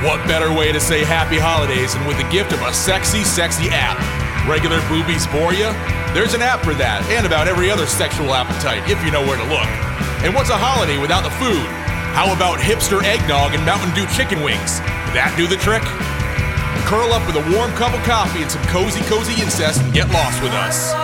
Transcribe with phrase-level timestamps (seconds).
[0.00, 3.68] What better way to say happy holidays than with the gift of a sexy, sexy
[3.68, 4.00] app?
[4.48, 5.68] Regular boobies bore you?
[6.16, 9.36] There's an app for that, and about every other sexual appetite, if you know where
[9.36, 9.68] to look.
[10.24, 11.68] And what's a holiday without the food?
[12.16, 14.80] How about hipster eggnog and Mountain Dew chicken wings?
[15.12, 15.84] That do the trick?
[16.88, 20.08] Curl up with a warm cup of coffee and some cozy, cozy incest and get
[20.08, 20.96] lost with us.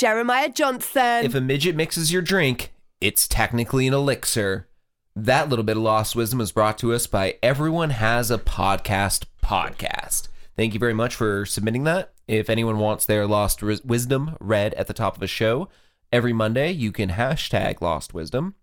[0.00, 1.26] Jeremiah Johnson.
[1.26, 4.66] If a midget mixes your drink, it's technically an elixir.
[5.14, 9.26] That little bit of lost wisdom was brought to us by Everyone Has a Podcast
[9.44, 10.28] podcast.
[10.56, 12.14] Thank you very much for submitting that.
[12.26, 15.68] If anyone wants their lost ris- wisdom read at the top of a show,
[16.10, 18.54] every Monday you can hashtag lost wisdom,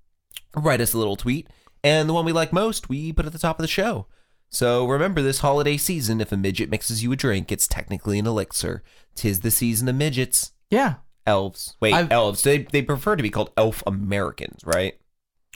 [0.56, 1.48] write us a little tweet,
[1.84, 4.08] and the one we like most, we put at the top of the show.
[4.50, 8.26] So remember this holiday season, if a midget mixes you a drink, it's technically an
[8.26, 8.82] elixir.
[9.14, 10.54] Tis the season of midgets.
[10.72, 10.96] Yeah.
[11.28, 11.76] Elves.
[11.82, 12.42] Wait, I've- elves.
[12.42, 14.98] They they prefer to be called elf Americans, right?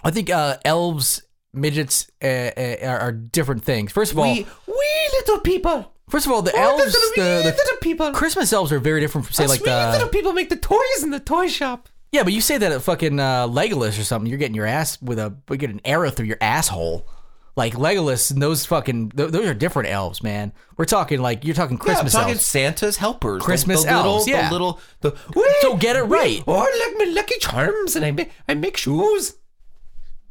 [0.03, 3.91] I think uh, elves, midgets uh, uh, are, are different things.
[3.91, 5.93] First of all, we we little people.
[6.09, 8.11] first of all, the Oh, elves, the, the little people.
[8.11, 11.03] Christmas elves are very different from say Us like wee little people make the toys
[11.03, 11.87] in the toy shop.
[12.11, 15.01] yeah, but you say that at fucking uh, Legolas or something, you're getting your ass
[15.01, 17.07] with a you get an arrow through your asshole.
[17.55, 20.53] Like Legolas and those fucking th- those are different elves, man.
[20.77, 22.45] We're talking like you're talking Christmas yeah, I'm talking elves.
[22.45, 23.43] Santa's helpers.
[23.43, 24.47] Christmas the, little, elves, yeah.
[24.47, 25.15] The little the
[25.61, 26.43] So get it wee, right.
[26.47, 29.35] Oh, I like my lucky charms, and I make I make shoes.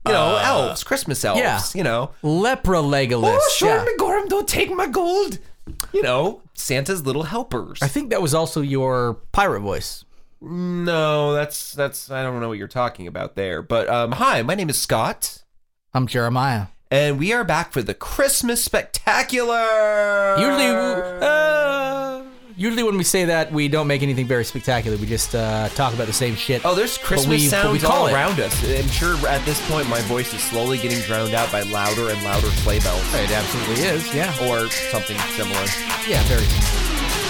[0.06, 1.41] You know, elves, Christmas elves.
[1.41, 1.61] Uh, yeah.
[1.75, 2.12] You know.
[2.22, 3.39] Lepra Legolas.
[3.39, 4.25] Oh, sure, yeah.
[4.28, 5.39] don't take my gold.
[5.93, 7.81] You know, Santa's little helpers.
[7.83, 10.05] I think that was also your pirate voice.
[10.41, 13.61] No, that's that's I don't know what you're talking about there.
[13.61, 15.44] But um hi, my name is Scott,
[15.93, 16.67] I'm Jeremiah.
[16.91, 20.37] And we are back for the Christmas Spectacular.
[20.39, 22.23] Usually, uh,
[22.56, 24.97] usually when we say that, we don't make anything very spectacular.
[24.97, 26.65] We just uh, talk about the same shit.
[26.65, 28.12] Oh, there's Christmas we- sounds call all it.
[28.12, 28.62] around us.
[28.69, 32.23] I'm sure at this point my voice is slowly getting drowned out by louder and
[32.25, 33.03] louder sleigh bells.
[33.15, 34.15] it absolutely is.
[34.15, 34.31] Yeah.
[34.49, 35.65] Or something similar.
[36.09, 36.23] Yeah.
[36.25, 36.47] Very.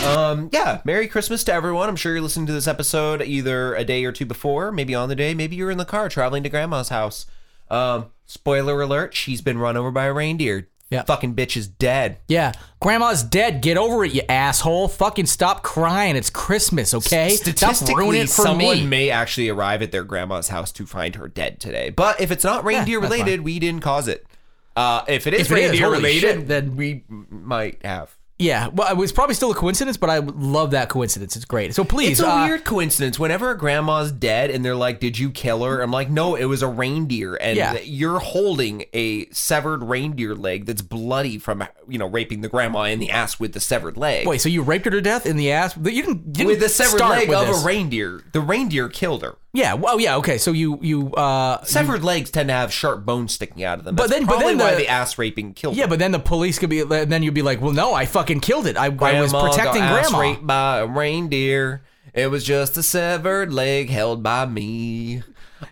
[0.01, 1.91] Um, yeah, Merry Christmas to everyone.
[1.91, 5.11] I'm sure you're listening to this episode either a day or two before, maybe on
[5.11, 7.27] the day, maybe you're in the car traveling to grandma's house.
[7.69, 10.69] Um, spoiler alert, she's been run over by a reindeer.
[10.91, 11.05] Yeah.
[11.05, 12.19] Fucking bitch is dead.
[12.27, 12.51] Yeah.
[12.81, 13.63] Grandma's dead.
[13.63, 14.89] Get over it, you asshole.
[14.89, 16.17] Fucking stop crying.
[16.17, 17.31] It's Christmas, okay?
[17.37, 18.87] Stop ruining it for someone me.
[18.87, 21.91] may actually arrive at their grandma's house to find her dead today.
[21.91, 24.27] But if it's not reindeer related, we didn't cause it.
[24.75, 26.49] Uh, if it is If it reindeer related, shit.
[26.49, 28.17] then we might have.
[28.41, 28.69] Yeah.
[28.69, 31.37] Well, it was probably still a coincidence, but I love that coincidence.
[31.37, 31.75] It's great.
[31.75, 32.19] So please.
[32.19, 33.19] It's a uh, weird coincidence.
[33.19, 36.47] Whenever a grandma's dead and they're like, "Did you kill her?" I'm like, "No, it
[36.47, 37.79] was a reindeer." And Yeah.
[37.85, 42.99] you're holding a severed reindeer leg that's bloody from you know raping the grandma in
[42.99, 44.27] the ass with the severed leg.
[44.27, 45.77] Wait, so you raped her to death in the ass?
[45.77, 47.63] You didn't, you didn't with the severed leg with of this.
[47.63, 48.23] a reindeer.
[48.33, 49.37] The reindeer killed her.
[49.53, 49.75] Yeah.
[49.75, 50.17] Well, yeah.
[50.17, 50.39] Okay.
[50.39, 53.97] So you you uh Severed legs tend to have sharp bones sticking out of them.
[53.97, 55.75] But That's then- but probably then why the- the ass raping killed.
[55.77, 55.89] Yeah, her.
[55.89, 58.67] but then the police could be, then you'd be like, well, no, I fucking killed
[58.67, 58.77] it.
[58.77, 58.99] I, I was
[59.33, 60.19] Grandma protecting got ass grandma.
[60.31, 61.83] raped by a reindeer.
[62.15, 65.23] It was just a severed leg held by me.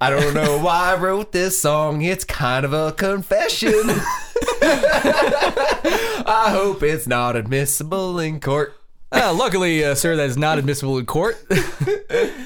[0.00, 2.02] I don't know why I wrote this song.
[2.02, 3.72] It's kind of a confession.
[6.30, 8.74] I hope it's not admissible in court.
[9.10, 11.42] Uh, luckily, uh, sir, that is not admissible in court.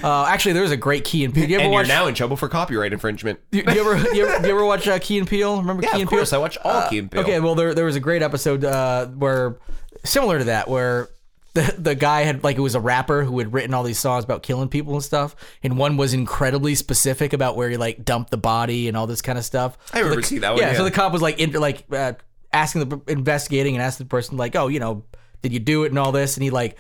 [0.05, 1.49] uh, actually, there's a great Key and Peele.
[1.49, 1.89] You ever And watch?
[1.89, 3.41] you're now in trouble for copyright infringement.
[3.51, 5.57] you, you ever, you ever you ever watch uh, Key and Peele?
[5.59, 6.19] Remember Yeah, Key of and Peele?
[6.21, 6.33] course.
[6.33, 7.23] I watch all Key and Peele.
[7.23, 9.57] Okay, well, there there was a great episode uh, where
[10.05, 11.09] similar to that, where
[11.55, 14.23] the the guy had like it was a rapper who had written all these songs
[14.25, 15.35] about killing people and stuff,
[15.65, 19.21] and one was incredibly specific about where he like dumped the body and all this
[19.21, 19.77] kind of stuff.
[19.93, 22.13] I remember the, seeing that one, Yeah, so the cop was like in, like uh,
[22.53, 25.05] asking the investigating and asking the person like, oh, you know,
[25.43, 26.77] did you do it and all this, and he like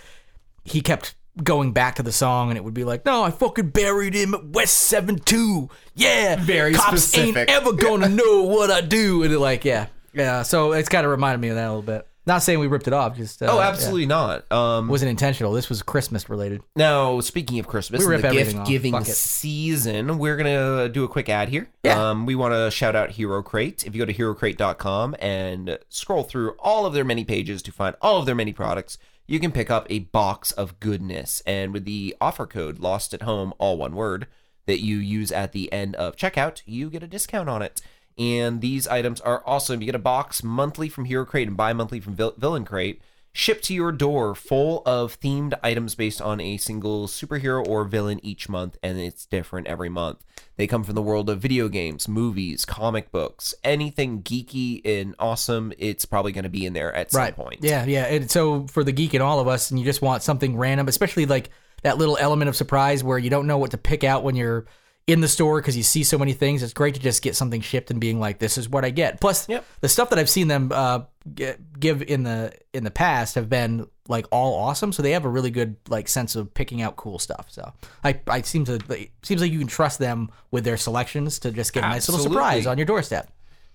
[0.64, 3.70] he kept going back to the song and it would be like, no, I fucking
[3.70, 5.68] buried him at West 7 2.
[5.94, 6.36] Yeah.
[6.36, 9.22] Very Cops ain't ever gonna know what I do.
[9.22, 9.86] And it like, yeah.
[10.12, 10.42] Yeah.
[10.42, 12.06] So it's kind of reminded me of that a little bit.
[12.24, 13.16] Not saying we ripped it off.
[13.16, 13.68] Just uh, oh, yeah.
[13.68, 14.50] absolutely not.
[14.52, 15.52] Um, wasn't intentional.
[15.52, 16.62] This was Christmas related.
[16.76, 21.28] Now, speaking of Christmas, we and the gift giving season, we're gonna do a quick
[21.28, 21.68] ad here.
[21.82, 22.10] Yeah.
[22.10, 23.84] Um, we want to shout out Hero Crate.
[23.84, 27.96] If you go to HeroCrate.com and scroll through all of their many pages to find
[28.00, 31.42] all of their many products, you can pick up a box of goodness.
[31.44, 34.28] And with the offer code Lost at Home, all one word,
[34.66, 37.80] that you use at the end of checkout, you get a discount on it.
[38.18, 39.80] And these items are awesome.
[39.80, 43.00] You get a box monthly from Hero Crate and bi monthly from Vil- Villain Crate
[43.34, 48.20] shipped to your door full of themed items based on a single superhero or villain
[48.22, 50.22] each month and it's different every month
[50.56, 55.72] they come from the world of video games movies comic books anything geeky and awesome
[55.78, 58.04] it's probably going to be in there at some point Yeah, yeah.
[58.04, 60.88] And so for the geek in all of us, and you just want something random,
[60.88, 61.50] especially like
[61.82, 64.66] that little element of surprise where you don't know what to pick out when you're
[65.06, 66.62] in the store because you see so many things.
[66.62, 69.20] It's great to just get something shipped and being like, "This is what I get."
[69.20, 69.64] Plus, Yep.
[69.80, 71.00] the stuff that I've seen them uh,
[71.34, 74.92] get, give in the in the past have been like all awesome.
[74.92, 77.46] So they have a really good like sense of picking out cool stuff.
[77.48, 77.72] So
[78.04, 81.50] I I seem to it seems like you can trust them with their selections to
[81.50, 83.28] just get a nice little surprise on your doorstep.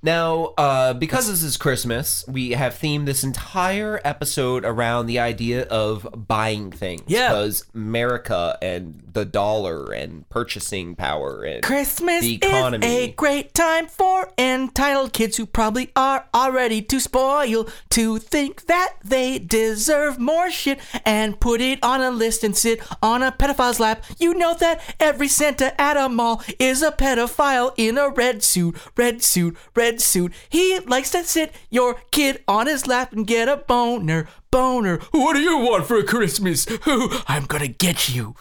[0.03, 5.63] Now, uh, because this is Christmas, we have themed this entire episode around the idea
[5.63, 7.01] of buying things.
[7.07, 7.30] Yeah.
[7.30, 12.85] Because America and the dollar and purchasing power and Christmas the economy.
[12.85, 18.67] is a great time for entitled kids who probably are already too spoiled to think
[18.67, 23.31] that they deserve more shit and put it on a list and sit on a
[23.31, 24.03] pedophile's lap.
[24.19, 28.77] You know that every Santa at a mall is a pedophile in a red suit,
[28.95, 30.31] red suit, red suit.
[30.47, 34.99] He likes to sit your kid on his lap and get a boner, boner.
[35.09, 36.67] What do you want for Christmas?
[37.27, 38.35] I'm gonna get you.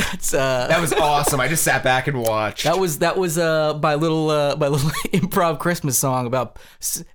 [0.00, 1.40] That's uh that was awesome.
[1.40, 2.64] I just sat back and watched.
[2.64, 6.58] that was that was uh my little uh my little improv Christmas song about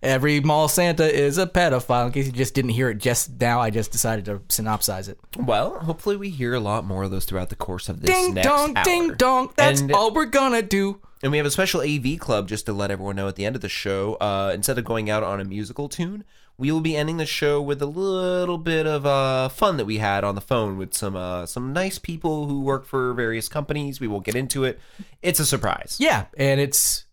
[0.03, 2.07] every mall Santa is a pedophile.
[2.07, 5.19] In case you just didn't hear it just now, I just decided to synopsize it.
[5.37, 8.35] Well, hopefully we hear a lot more of those throughout the course of this Ding
[8.35, 8.83] next dong, hour.
[8.83, 9.51] ding dong.
[9.55, 11.01] That's and, all we're gonna do.
[11.23, 13.55] And we have a special AV club just to let everyone know at the end
[13.55, 14.15] of the show.
[14.15, 16.23] Uh, instead of going out on a musical tune,
[16.57, 19.97] we will be ending the show with a little bit of uh, fun that we
[19.97, 23.99] had on the phone with some uh, some nice people who work for various companies.
[23.99, 24.79] We will get into it.
[25.21, 25.97] It's a surprise.
[25.99, 27.05] Yeah, and it's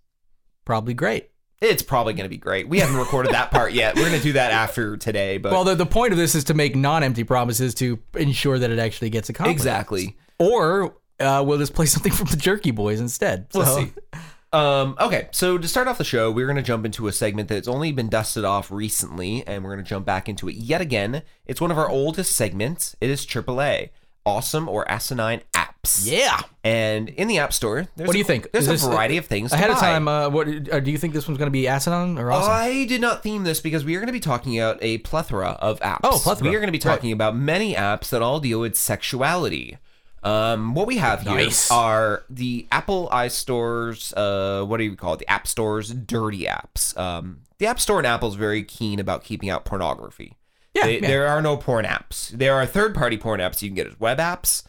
[0.64, 1.30] probably great.
[1.60, 2.68] It's probably going to be great.
[2.68, 3.94] We haven't recorded that part yet.
[3.94, 5.38] We're going to do that after today.
[5.38, 8.70] But Well, the, the point of this is to make non-empty promises to ensure that
[8.70, 9.58] it actually gets accomplished.
[9.58, 10.16] exactly.
[10.40, 13.46] Or uh, we'll just play something from the Jerky Boys instead.
[13.54, 13.92] We'll see.
[14.52, 17.48] Um, okay, so to start off the show, we're going to jump into a segment
[17.48, 20.80] that's only been dusted off recently, and we're going to jump back into it yet
[20.82, 21.22] again.
[21.46, 22.94] It's one of our oldest segments.
[23.00, 23.88] It is AAA,
[24.26, 26.06] awesome or asinine apps.
[26.06, 26.40] Yeah.
[26.62, 28.52] And in the App Store, there's What do a- you think?
[28.52, 30.90] There's Is a this- variety of things to Ahead of time, uh, what uh, do
[30.90, 32.52] you think this one's going to be asinine or awesome?
[32.52, 35.52] I did not theme this because we are going to be talking about a plethora
[35.60, 36.00] of apps.
[36.04, 36.46] Oh, plethora.
[36.50, 39.78] We are going to be talking about many apps that all deal with sexuality.
[40.22, 41.70] Um, what we have here Nice.
[41.70, 45.18] are the Apple iStore's, uh, what do you call it?
[45.18, 46.96] The App Store's dirty apps.
[46.96, 50.36] Um, the App Store and Apple is very keen about keeping out pornography.
[50.74, 51.06] Yeah, They- yeah.
[51.08, 52.28] There are no porn apps.
[52.30, 54.62] There are third-party porn apps you can get as web apps,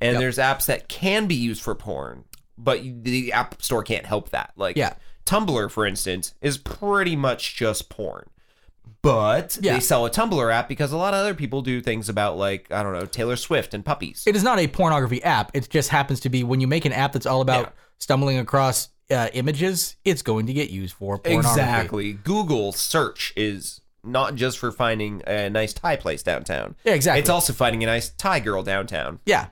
[0.00, 0.20] and Yep.
[0.20, 2.24] there's apps that can be used for porn,
[2.58, 4.52] but the App Store can't help that.
[4.56, 4.94] Like, Yeah.
[5.24, 8.28] Tumblr, for instance, is pretty much just porn.
[9.02, 9.74] But Yeah.
[9.74, 12.70] they sell a Tumblr app because a lot of other people do things about like
[12.72, 14.24] I don't know Taylor Swift and puppies.
[14.26, 15.50] it is not a pornography app.
[15.54, 17.70] It just happens to be when you make an app that's all about Yeah.
[17.98, 21.48] stumbling across uh, images, it's going to get used for pornography.
[21.60, 22.12] exactly.
[22.14, 26.74] Google search is not just for finding a nice Thai place downtown.
[26.84, 27.20] Yeah, exactly.
[27.20, 29.20] It's also finding a nice Thai girl downtown.
[29.24, 29.46] Yeah.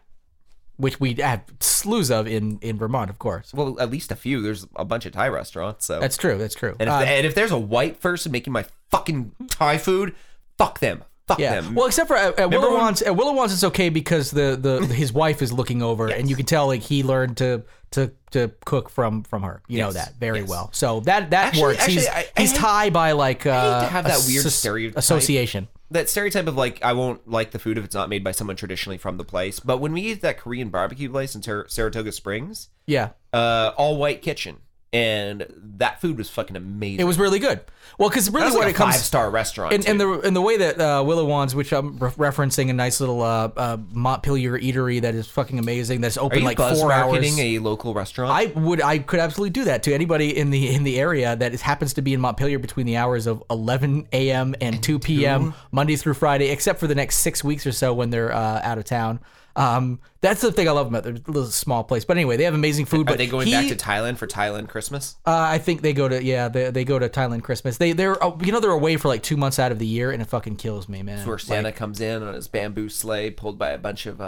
[0.77, 3.55] Which we have slews of in, in Vermont, of course.
[3.55, 4.43] Well, at least a few.
[4.43, 5.87] There's a bunch of Thai restaurants.
[5.87, 6.37] So That's true.
[6.37, 6.75] That's true.
[6.81, 10.15] and if, Uh, and if there's a white person making my fucking Thai food,
[10.59, 11.05] fuck them.
[11.29, 11.61] Fuck yeah.
[11.61, 11.75] them.
[11.75, 14.59] Well, except for at, at Remember Willow when- Wands, at Wilaiwan's, it's okay because the,
[14.61, 17.63] the his wife is looking over, and you can tell like he learned to
[17.93, 19.63] to to cook from from her.
[19.69, 19.95] You know Yes.
[19.95, 20.49] that very Yes.
[20.51, 20.69] well.
[20.73, 21.87] So that that Actually- works.
[21.87, 24.99] he's actually, I- I he's hate- Thai by like uh, to have that weird stereotype.
[24.99, 25.69] association.
[25.91, 28.57] That stereotype of like I won't like the food if it's not made by someone
[28.57, 29.61] traditionally from the place.
[29.61, 33.11] But when we eat that Korean barbecue place in Ter- Saratoga Springs, Yeah.
[33.33, 34.57] uh, all white kitchen,
[34.95, 35.47] and
[35.79, 37.01] that food was fucking amazing.
[37.01, 37.61] It was really good.
[37.99, 39.73] Well, because really, That was what like it a comes five star restaurant.
[39.75, 43.01] and, and the and the way that uh, Wilaiwan's, which I'm re- referencing, a nice
[43.01, 46.01] little uh, uh, Montpelier eatery that is fucking amazing.
[46.01, 47.13] That's are open you like buzz four hours.
[47.13, 48.33] marketing a local restaurant?
[48.33, 51.53] I would, I could absolutely do that to anybody in the in the area that
[51.53, 54.55] is, happens to be in Montpelier between the hours of 11 a.m.
[54.61, 55.55] and 2 p.m.
[55.73, 58.79] Monday through Friday, except for the next six weeks or so when they're uh, out
[58.79, 59.21] of town.
[59.57, 62.55] Um, that's the thing I love about a little small place, but anyway, they have
[62.55, 63.03] amazing food.
[63.03, 65.17] Are but they going he- back to Thailand for Thailand Christmas?
[65.27, 67.77] Uh, I think they go to yeah, they, they go to Thailand Christmas.
[67.79, 70.11] They they're uh, you know they're away for like two months out of the year,
[70.11, 71.27] and it fucking kills me, man.
[71.27, 74.25] where Santa Like, comes in on his bamboo sleigh, pulled by a bunch of uh,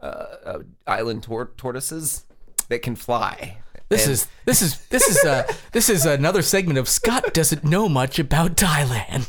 [0.00, 2.24] uh, uh, island tor- tortoises
[2.68, 3.58] that can fly.
[3.88, 7.64] this And- is this is this is uh this is another segment of Scott doesn't
[7.64, 9.28] know much about Thailand.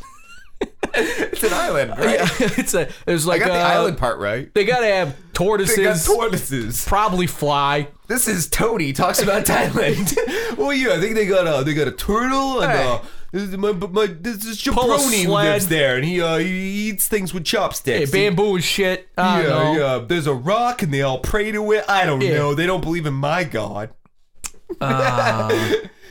[0.96, 2.19] it's an island, right?
[2.58, 4.53] it's a there's I like got the uh, island part right.
[4.53, 5.75] They gotta have tortoises.
[5.75, 6.86] They got tortoises.
[6.86, 7.88] probably fly.
[8.08, 10.15] This is Tony talks about Thailand.
[10.58, 12.88] well, yeah, I think they got a they got a turtle and Hey.
[12.88, 13.00] uh,
[13.31, 17.08] this is my, my this is Jabroni who lives there, and he uh he eats
[17.08, 18.10] things with Hey, chopsticks.
[18.12, 19.08] bamboo and shit.
[19.17, 19.79] I yeah, don't know.
[20.00, 20.05] yeah.
[20.08, 21.86] There's a rock, and they all pray to it.
[21.88, 22.34] I don't Yeah.
[22.38, 22.55] know.
[22.55, 23.91] They don't believe in my god.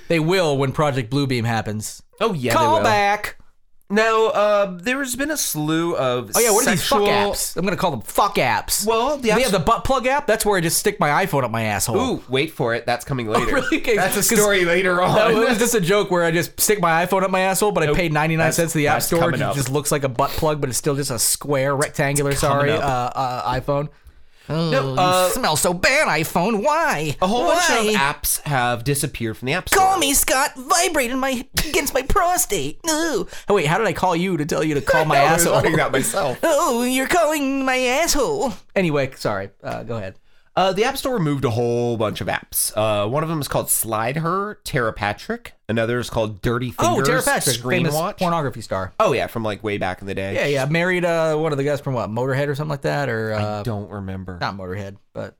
[0.08, 2.02] They will when Project Bluebeam happens.
[2.20, 3.37] Oh yeah, Call back.
[3.90, 6.98] Now, uh, there's been a slew of Oh yeah, what are sexual...
[7.06, 7.56] these fuck apps?
[7.56, 8.86] I'm gonna call them fuck apps.
[8.86, 10.26] Well, the they apps- have the butt plug app.
[10.26, 11.96] That's where I just stick my iPhone up my asshole.
[11.98, 12.84] Ooh, wait for it.
[12.84, 13.54] That's coming later.
[13.54, 13.80] really?
[13.80, 15.14] 'Cause- That's a story later on.
[15.16, 17.72] No, it was just a joke where I just stick my iPhone up my asshole,
[17.72, 19.32] but I paid 99 That's- cents to the App Store.
[19.32, 22.70] It just looks like a butt plug, but it's still just a square, rectangular, sorry,
[22.72, 23.88] uh, uh, iPhone.
[24.48, 26.62] Oh, No, you uh, smell so bad, iPhone.
[26.64, 27.16] Why?
[27.20, 27.54] a whole Why?
[27.54, 29.82] bunch of apps have disappeared from the App Store.
[29.84, 30.52] Call me, Scott.
[30.56, 32.80] Vibrating my against my prostate.
[32.88, 33.26] Ooh.
[33.48, 35.46] Oh wait, how did I call you to tell you to call my I was
[35.46, 35.76] asshole?
[35.76, 36.38] that myself.
[36.44, 38.52] Oh, you're calling my asshole.
[38.74, 39.50] Anyway, sorry.
[39.62, 40.14] Uh, go ahead.
[40.58, 42.72] Uh, the App Store removed a whole bunch of apps.
[42.76, 45.52] Uh, one of them is called Slide Her, Tera Patrick.
[45.68, 48.18] Another is called Dirty Oh, Tera Patrick, Screen famous Watch.
[48.18, 48.92] pornography star.
[48.98, 50.34] Oh yeah, from like way back in the day.
[50.34, 50.64] Yeah, yeah.
[50.66, 53.62] Married uh, one of the guys from what Motorhead or something like that, or uh,
[53.62, 54.36] Don't remember.
[54.40, 55.36] not Motorhead, but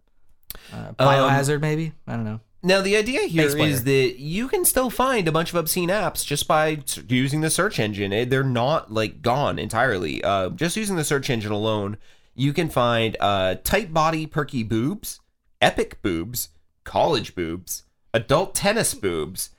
[0.73, 1.95] uh, Biohazard maybe.
[2.07, 2.39] I don't know.
[2.63, 6.25] Now the idea here is that you can still find a bunch of obscene apps
[6.25, 8.13] just by using the search engine.
[8.13, 10.23] Eh, They're not like gone entirely.
[10.23, 11.97] Uh, just using the search engine alone,
[12.39, 15.21] you can find uh, tight body perky boobs,
[15.61, 16.51] epic boobs,
[16.85, 17.83] college boobs,
[18.15, 19.51] adult tennis boobs,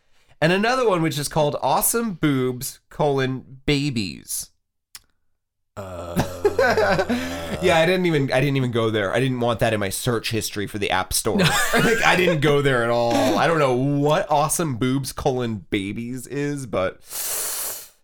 [0.41, 4.51] and another one which is called awesome boobs colon babies.
[5.79, 9.13] yeah, I didn't even I didn't even go there.
[9.13, 11.38] I didn't want that in my search history for the App Store.
[11.74, 13.13] like, I didn't go there at all.
[13.38, 17.00] I don't know what awesome boobs colon babies is, but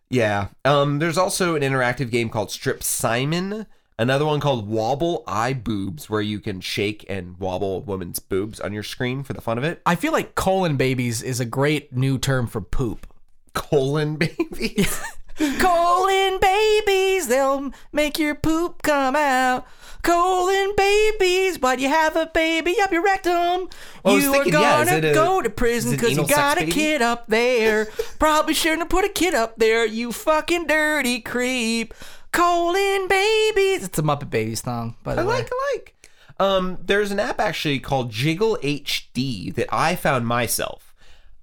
[0.09, 0.47] yeah.
[0.63, 3.67] Um, there's also an interactive game called Strip Simon.
[3.97, 8.59] Another one called Wobble Eye Boobs, where you can shake and wobble a woman's boobs
[8.59, 9.81] on your screen for the fun of it.
[9.85, 13.07] I feel like colon babies is a great new term for poop.
[13.53, 15.01] Colon babies.
[15.59, 19.65] colon babies, they'll make your poop come out.
[20.01, 23.31] Colon babies, why'd you have a baby up your rectum?
[23.33, 23.69] Oh,
[24.03, 26.61] well, you thinking, are gonna it a- go to is prison because you got a
[26.61, 26.71] baby?
[26.73, 27.85] kid up there.
[28.19, 31.93] Probably shouldn't have put a kid up there, you fucking dirty creep.
[32.35, 33.83] Colon babies.
[33.85, 35.35] It's a Muppet Babies song, by the I way.
[35.37, 36.09] like, I like.
[36.37, 40.93] Um, there's an app actually called Jiggle HD that I found myself.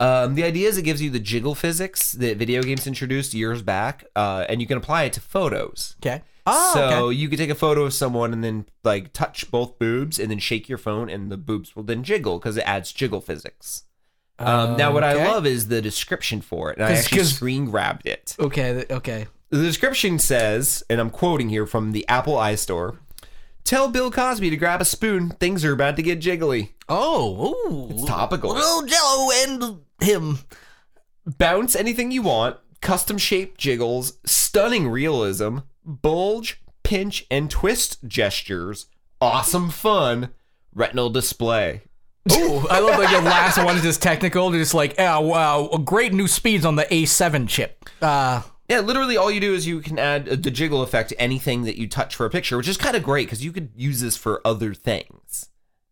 [0.00, 3.62] Um, the idea is it gives you the jiggle physics that video games introduced years
[3.62, 5.96] back, uh, and you can apply it to photos.
[6.04, 6.20] Okay.
[6.44, 7.16] Oh, so okay.
[7.16, 10.40] you could take a photo of someone and then like touch both boobs and then
[10.40, 13.84] shake your phone and the boobs will then jiggle because it adds jiggle physics.
[14.40, 17.66] Um, now what I love is the description for it, and I actually 'cause- screen
[17.70, 18.34] grabbed it.
[18.40, 19.26] Okay, okay.
[19.52, 22.96] The description says, and I'm quoting here from the Apple iStore
[23.64, 25.28] Tell Bill Cosby to grab a spoon.
[25.28, 26.70] Things are about to get jiggly.
[26.88, 27.90] Oh, ooh.
[27.90, 28.54] It's topical.
[28.54, 30.38] Little Jello and him.
[31.26, 38.86] Bounce anything you want, custom shaped jiggles, stunning realism, bulge, pinch, and twist gestures,
[39.20, 40.30] awesome fun,
[40.74, 41.82] retinal display.
[42.32, 44.48] Ooh, I love like the last one is just technical.
[44.48, 47.84] They're just like, oh, wow, great new speeds on the A7 chip.
[48.00, 51.20] Uh, Yeah, literally all you do is you can add uh, the jiggle effect to
[51.20, 53.70] anything that you touch for a picture, which is kind of great because you could
[53.76, 55.48] use this for other things.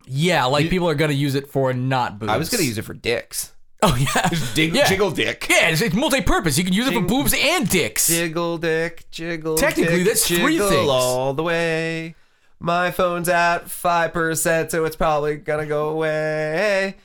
[0.07, 2.33] yeah, like people are gonna use it for not boobs.
[2.33, 3.53] I was going to use it for dicks.
[3.83, 4.87] Oh yeah, Dig- Yeah.
[4.89, 5.47] Jiggle dick.
[5.51, 6.59] yeah, it's, it's multi-purpose.
[6.59, 8.07] You can use it for Jing- boobs and dicks.
[8.09, 9.57] Jiggle dick, jiggle.
[9.57, 10.89] Technically, dick, that's three jiggle things.
[10.89, 12.15] all the way.
[12.61, 16.97] My phone's at five percent, so it's probably gonna go away.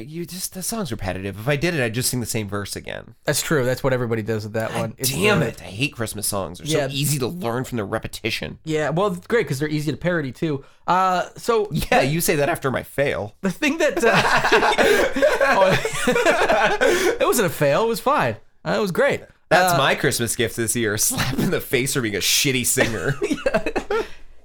[0.00, 1.38] You just the song's repetitive.
[1.38, 3.14] If I did it, I'd just sing the same verse again.
[3.24, 3.64] That's true.
[3.64, 4.94] That's what everybody does with that one.
[4.98, 5.60] It's Damn the- it!
[5.62, 6.58] I hate Christmas songs.
[6.58, 6.86] They're Yeah.
[6.88, 8.58] so easy to learn from the repetition.
[8.64, 10.64] Yeah, well, it's great because they're easy to parody too.
[10.86, 13.34] Uh, so Yeah, you say that after my fail.
[13.42, 14.12] the thing that uh,
[15.40, 17.84] oh, it wasn't a fail.
[17.84, 18.36] It was fine.
[18.64, 19.22] Uh, it was great.
[19.48, 22.64] That's my Christmas gift this year: a slap in the face for being a shitty
[22.64, 23.16] singer.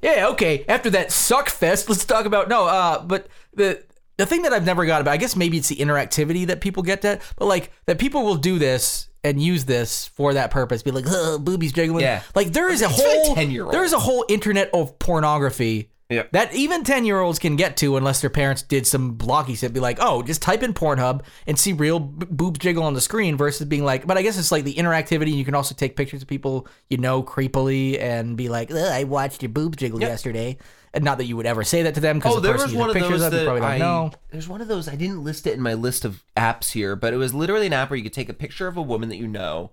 [0.02, 0.64] Yeah, okay.
[0.68, 2.68] After that suck fest, let's talk about no.
[2.68, 3.84] Uh, but the
[4.18, 6.84] the thing that I've never got about, I guess maybe it's the interactivity that people
[6.84, 10.84] get that, but like that people will do this and use this for that purpose.
[10.84, 12.04] Be like, "Ugh, boobies jiggling.
[12.04, 12.22] Yeah.
[12.36, 13.74] Like there is a It's whole 10-year-olds.
[13.74, 16.32] there is a whole internet of pornography Yep.
[16.32, 19.74] That even 10 year olds can get to unless their parents did some blocky shit.
[19.74, 23.02] Be like, oh, just type in Pornhub and see real b- boobs jiggle on the
[23.02, 25.34] screen versus being like, but I guess it's like the interactivity.
[25.34, 29.04] You can also take pictures of people you know creepily and be like, "Ugh, I
[29.04, 30.58] watched your boobs jiggle yesterday.
[30.94, 32.70] And not that you would ever say that to them because Oh, the there person
[32.70, 34.12] was one of pictures those of you that probably don't I, know.
[34.32, 37.14] There's one of those I didn't list it in my list of apps here, but
[37.14, 39.18] it was literally an app where you could take a picture of a woman that
[39.18, 39.72] you know,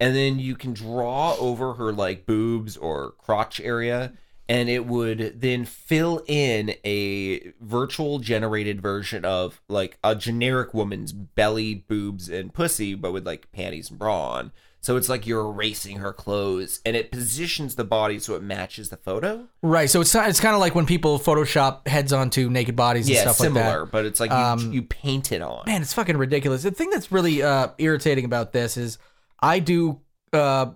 [0.00, 4.12] and then you can draw over her like boobs or crotch area,
[4.48, 11.12] and it would then fill in a virtual generated version of like a generic woman's
[11.12, 14.52] belly, boobs, and pussy, but with like panties and bra on.
[14.80, 18.90] So it's like you're erasing her clothes, and it positions the body so it matches
[18.90, 19.48] the photo.
[19.60, 19.90] Right.
[19.90, 23.14] So it's not, it's kind of like when people Photoshop heads onto naked bodies and
[23.16, 23.60] Yeah, stuff like that.
[23.70, 25.64] similar, but it's like you, you paint it on.
[25.66, 26.62] man, it's fucking ridiculous.
[26.62, 28.98] The thing that's really uh, irritating about this is
[29.40, 30.00] I do
[30.32, 30.66] uh,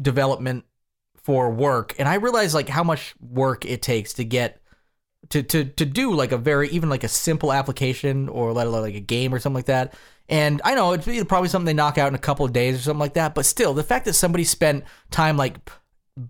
[0.00, 0.64] development
[1.22, 4.60] for work, and I realize like how much work it takes to get
[5.30, 8.82] to to to do like a very even like a simple application or let alone
[8.82, 9.94] like a game or something like that.
[10.28, 12.80] And I know it's probably something they knock out in a couple of days or
[12.80, 13.34] something like that.
[13.34, 15.56] But still, the fact that somebody spent time like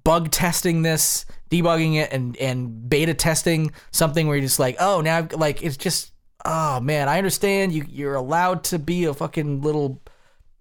[0.05, 5.01] bug testing this, debugging it, and and beta testing something where you're just like, oh,
[5.01, 6.13] now I've, like it's just,
[6.45, 10.03] oh man, I understand you you're allowed to be a fucking little,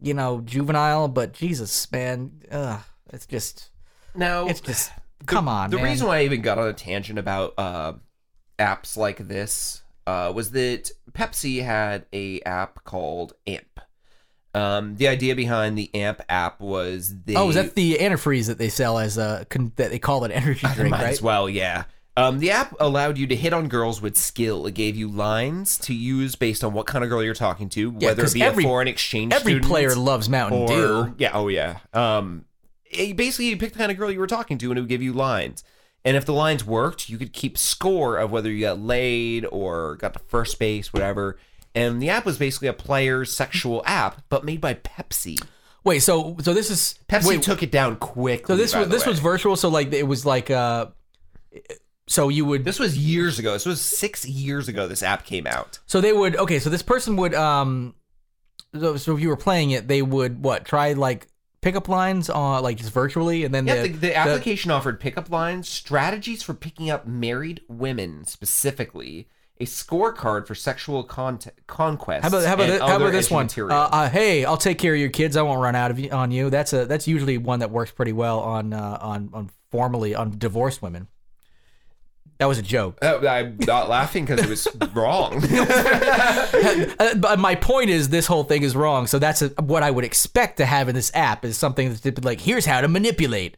[0.01, 2.79] you know, juvenile, but Jesus, man, ugh,
[3.11, 3.69] it's just,
[4.13, 4.91] Now, it's just,
[5.25, 5.85] come on, the man.
[5.85, 7.93] reason why I even got on a tangent about uh,
[8.59, 13.79] apps like this uh, was that Pepsi had a app called AMP.
[14.53, 18.57] Um, the idea behind the AMP app was the oh, is that the antifreeze that
[18.57, 21.03] they sell as a con- that they call it energy drink, right?
[21.07, 21.83] as well, yeah.
[22.17, 24.65] Um, the app allowed you to hit on girls with skill.
[24.67, 27.91] It gave you lines to use based on what kind of girl you're talking to,
[27.91, 31.15] whether it be every- a foreign exchange Every student player loves Mountain or Dew.
[31.17, 31.79] yeah, oh yeah.
[31.93, 32.45] Um,
[32.85, 34.89] it- basically, you picked the kind of girl you were talking to, and it would
[34.89, 35.65] give you lines.
[36.05, 39.95] And if the lines worked, you could keep score of whether you got laid or
[39.95, 41.39] got to first base, whatever.
[41.73, 45.43] And the app was basically a player's sexual app, but made by Pepsi.
[45.83, 48.53] Wait, so so this is Pepsi wait, took it down quickly.
[48.53, 49.11] So this was this way.
[49.11, 49.55] was virtual.
[49.55, 50.87] So like it was like uh,
[52.07, 53.53] so you would this was years ago.
[53.53, 54.87] This was six years ago.
[54.87, 55.79] This app came out.
[55.85, 56.59] so they would okay.
[56.59, 57.95] So this person would um,
[58.73, 61.27] so, so if you were playing it, they would what try like
[61.65, 65.31] pickup lines on like just virtually, and then Yeah, the, the, the application offered pickup
[65.31, 69.27] lines, strategies for picking up married women specifically,
[69.59, 72.21] a scorecard for sexual con- conquest.
[72.21, 73.49] How about how about this, how about this one?
[73.57, 75.35] Uh, uh, hey, I'll take care of your kids.
[75.35, 76.51] I won't run out of you, on you.
[76.51, 80.37] That's a that's usually one that works pretty well on uh, on on formally on
[80.37, 81.07] divorced women.
[82.37, 82.97] That was a joke.
[83.01, 85.39] Uh, I'm not laughing because it was wrong.
[87.17, 89.07] But my point is, this whole thing is wrong.
[89.07, 92.23] So that's a, what I would expect to have in this app is something that's
[92.25, 93.55] like, here's how to manipulate,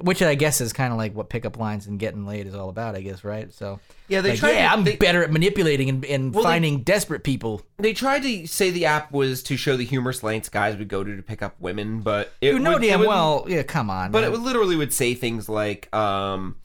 [0.00, 2.68] which I guess is kind of like what pickup lines and getting laid is all
[2.68, 2.94] about.
[2.96, 3.52] I guess, right?
[3.52, 6.42] So Yeah, they like, tried Yeah, to- I'm they- better at manipulating and, and Well,
[6.44, 7.62] they- finding desperate people.
[7.78, 11.04] they tried to say the app was to show the humorous lengths guys would go
[11.04, 13.44] to to pick up women, but it You know would, damn would- well.
[13.48, 14.10] Yeah, come on.
[14.10, 14.28] But man.
[14.28, 16.56] it would literally would say things like, um,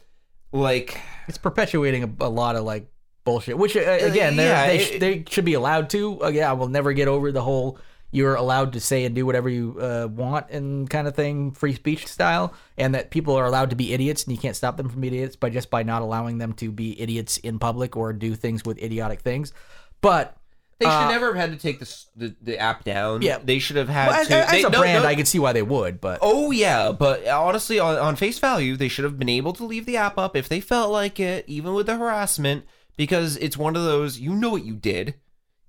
[0.51, 2.91] like it's perpetuating a, a lot of like
[3.23, 3.57] bullshit.
[3.57, 6.23] Which uh, again, they're- yeah, they it- sh- they should be allowed to.
[6.23, 7.77] Uh, yeah, I will never get over the whole
[8.13, 11.73] you're allowed to say and do whatever you uh, want and kind of thing, free
[11.73, 14.89] speech style, and that people are allowed to be idiots and you can't stop them
[14.89, 18.11] from being idiots by just by not allowing them to be idiots in public or
[18.11, 19.53] do things with idiotic things.
[20.01, 20.35] But
[20.81, 23.21] they should Uh, never have had to take this, the the app down.
[23.21, 23.37] Yeah.
[23.41, 24.35] they should have had well, as, to.
[24.37, 26.01] as they- a no, brand, no, I could see why they would.
[26.01, 29.63] But Oh yeah, but honestly, on, on face value, they should have been able to
[29.65, 32.65] leave the app up if they felt like it, even with the harassment,
[32.97, 35.15] because it's one of those you know what you did,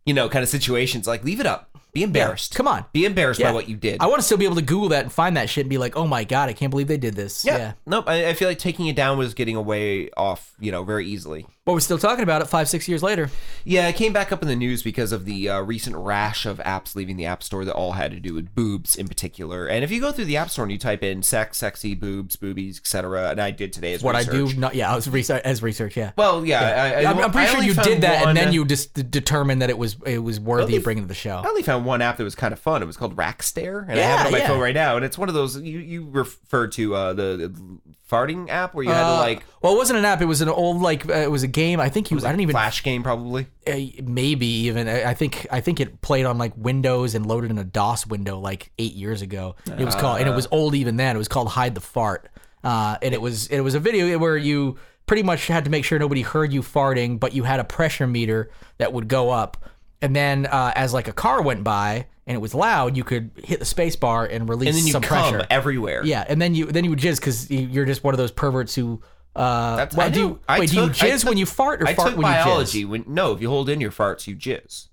[0.04, 1.06] you know, kind of situations.
[1.06, 2.54] Like leave it up, be embarrassed.
[2.54, 2.84] come on.
[2.92, 3.48] be embarrassed Yeah.
[3.50, 4.00] by what you did.
[4.00, 5.78] I want to still be able to Google that and find that shit and be
[5.78, 7.44] like, oh my god, I can't believe they did this.
[7.44, 7.56] yeah.
[7.58, 7.72] yeah.
[7.86, 8.04] nope.
[8.08, 11.46] I, I feel like taking it down was getting away off, you know, very easily.
[11.64, 13.30] But we're still talking about it five, six years later.
[13.64, 16.58] Yeah, it came back up in the news because of the uh, recent rash of
[16.58, 19.68] apps leaving the App Store that all had to do with boobs in particular.
[19.68, 22.34] And if you go through the App Store and you type in sex, sexy, boobs,
[22.34, 24.54] boobies, etc., and I did today as What I research.
[24.54, 26.10] do, not yeah, I was research as research, yeah.
[26.16, 28.52] Well, yeah, I, I, I'm, I'm pretty I sure you did that, one- and then
[28.52, 31.36] you just determined that it was it was worthy of bringing to the show.
[31.44, 32.82] I only found one app that was kind of fun.
[32.82, 34.48] It was called Rackstare, and I have it on my yeah.
[34.48, 34.96] phone right now.
[34.96, 38.84] And it's one of those you you refer to uh, the, the farting app where
[38.84, 41.08] you had to Uh, like well, it wasn't an app; it was an old like
[41.08, 41.80] uh, it was a game.
[41.80, 42.24] I think he was.
[42.24, 43.46] I don't even flash game probably.
[43.66, 44.88] uh, maybe even.
[44.88, 48.06] I I think I think it played on like Windows and loaded in a DOS
[48.06, 49.56] window like eight years ago.
[49.66, 51.16] It was called, and it was old even then.
[51.16, 52.28] It was called Hide the Fart,
[52.64, 55.84] uh, and it was it was a video where you pretty much had to make
[55.84, 59.56] sure nobody heard you farting, but you had a pressure meter that would go up,
[60.02, 63.30] and then uh, as like a car went by and it was loud, you could
[63.42, 65.46] hit the space bar and release And then you some come pressure.
[65.50, 66.02] everywhere.
[66.04, 68.74] Yeah, and then you then you would jizz because you're just one of those perverts
[68.74, 69.00] who
[69.34, 70.40] Uh, That's wait, I do you.
[70.48, 72.32] I wait, do you jizz took- when you fart or I fart took when you
[72.32, 72.84] biology.
[72.84, 72.88] jizz?
[72.88, 74.88] When no, if you hold in your farts, you jizz.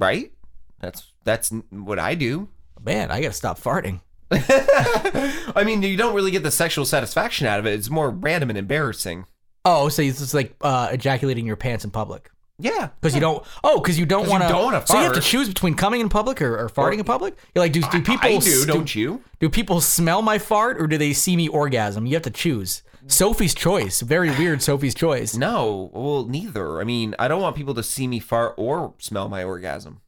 [0.00, 0.32] Right?
[0.80, 2.48] That's that's what I do.
[2.82, 4.00] Man, I gotta stop farting.
[4.32, 7.74] I mean, you don't really get the sexual satisfaction out of it.
[7.74, 9.26] It's more random and embarrassing.
[9.64, 12.30] Oh, so it's just like uh, ejaculating your pants in public
[12.60, 13.44] Yeah, because you don't.
[13.64, 14.48] Oh, because you don't want to.
[14.48, 15.24] don't wanna So you have to fart.
[15.30, 17.36] choose between coming in public or, or farting in public.
[17.54, 18.18] You're like, do, do people?
[18.22, 19.22] I do, don't you?
[19.38, 22.06] Do people smell my fart or do they see me orgasm?
[22.06, 22.82] You have to choose.
[23.06, 24.00] Sophie's choice.
[24.02, 24.60] Very weird.
[24.62, 25.34] Sophie's choice.
[25.34, 26.80] No, well, neither.
[26.80, 30.00] I mean, I don't want people to see me fart or smell my orgasm.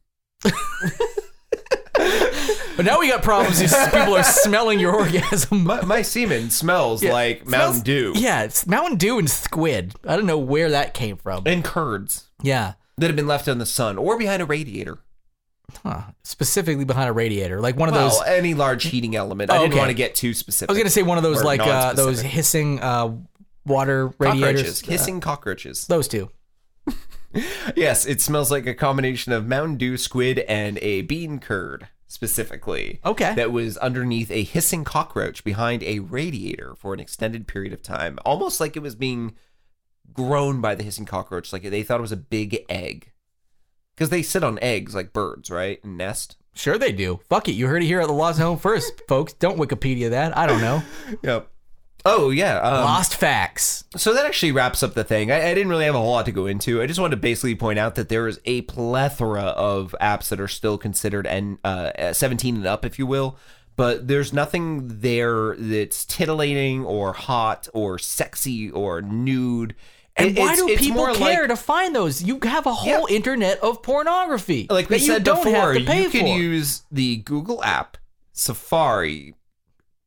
[2.75, 3.61] But now we got problems.
[3.61, 5.63] because people are smelling your orgasm.
[5.63, 9.93] My, my semen smells Yeah, like Mountain smells- Dew Yeah, it's Mountain Dew and squid.
[10.07, 11.43] I don't know where that came from.
[11.45, 12.73] and curds Yeah.
[12.99, 14.99] that have been left in the sun or behind a radiator.
[15.83, 16.01] Huh.
[16.23, 18.21] Specifically behind a radiator, like one of Well, those.
[18.27, 19.49] any large heating element.
[19.49, 19.79] I Oh, didn't okay.
[19.79, 20.69] want to get too specific.
[20.69, 23.15] I was gonna say one of those like uh, those hissing uh,
[23.65, 24.79] water cockroaches, radiators.
[24.81, 25.87] hissing cockroaches.
[25.87, 26.29] Those two.
[27.75, 32.99] Yes, it smells like a combination of Mountain Dew, squid, and a bean curd, specifically.
[33.03, 33.33] Okay.
[33.33, 38.19] That was underneath a hissing cockroach behind a radiator for an extended period of time,
[38.23, 39.33] almost like it was being
[40.13, 41.51] grown by the hissing cockroach.
[41.51, 43.11] Like they thought it was a big egg.
[43.95, 45.83] Because they sit on eggs like birds, right?
[45.83, 46.37] And nest.
[46.55, 47.19] Sure, they do.
[47.29, 47.53] Fuck it.
[47.53, 49.33] You heard it here at the Lost Home first, folks.
[49.33, 50.37] Don't Wikipedia that.
[50.37, 50.83] I don't know.
[51.23, 51.49] Yep.
[52.05, 52.59] Oh, yeah.
[52.59, 53.85] Um, Lost facts.
[53.95, 55.31] So that actually wraps up the thing.
[55.31, 56.81] I, I didn't really have a whole lot to go into.
[56.81, 60.41] I just wanted to basically point out that there is a plethora of apps that
[60.41, 63.37] are still considered and uh, 17 and up, if you will.
[63.75, 69.73] But there's nothing there that's titillating or hot or sexy or nude.
[70.15, 72.21] And why it's- do it's people care like- to find those?
[72.21, 74.67] You have a whole internet of pornography.
[74.69, 76.37] like we that said you don't before, have to pay you can for.
[76.37, 77.97] use the Google app,
[78.31, 79.33] Safari,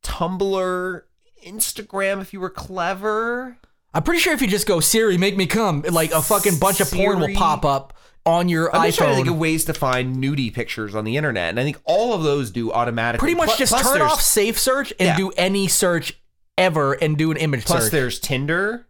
[0.03, 1.03] Tumblr,
[1.45, 3.59] Instagram if you were clever.
[3.95, 6.81] I'm pretty sure if you just go Siri, make me come, like a fucking bunch
[6.81, 9.75] of porn will pop up on your I'm just trying to think of ways to
[9.75, 13.21] find nudie pictures on the internet, and I think all of those do automatically.
[13.25, 15.17] Pretty much Pl- just plus turn off safe search and Yeah.
[15.17, 16.21] do any search
[16.59, 17.93] ever and do an image Plus, search.
[17.93, 18.86] there's Tinder,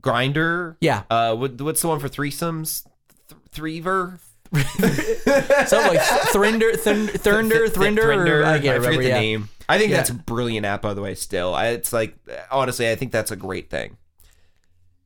[0.00, 0.76] Grindr.
[0.80, 1.02] Yeah.
[1.10, 2.84] Uh, what, what's the one for threesomes?
[3.28, 4.18] Th- Threever.
[4.54, 6.00] Something like
[6.32, 9.02] Thrinder, Thurnder, Thrinder, I can't forget remember.
[9.02, 9.20] the yeah.
[9.20, 9.48] name.
[9.68, 9.98] I think Yeah.
[9.98, 11.14] that's a brilliant app, by the way.
[11.14, 12.16] Still, I, it's like
[12.50, 13.98] honestly, I think that's a great thing.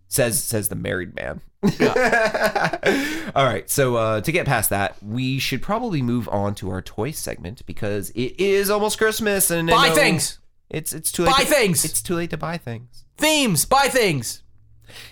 [0.06, 1.40] Says says the married man.
[3.34, 6.82] All right, so uh, to get past that, we should probably move on to our
[6.82, 10.38] toy segment because it is almost Christmas and Buy things.
[10.70, 11.34] It's it's too late.
[11.34, 11.84] Buy to, things.
[11.84, 13.04] It's too late to buy things.
[13.16, 14.41] Themes, buy things.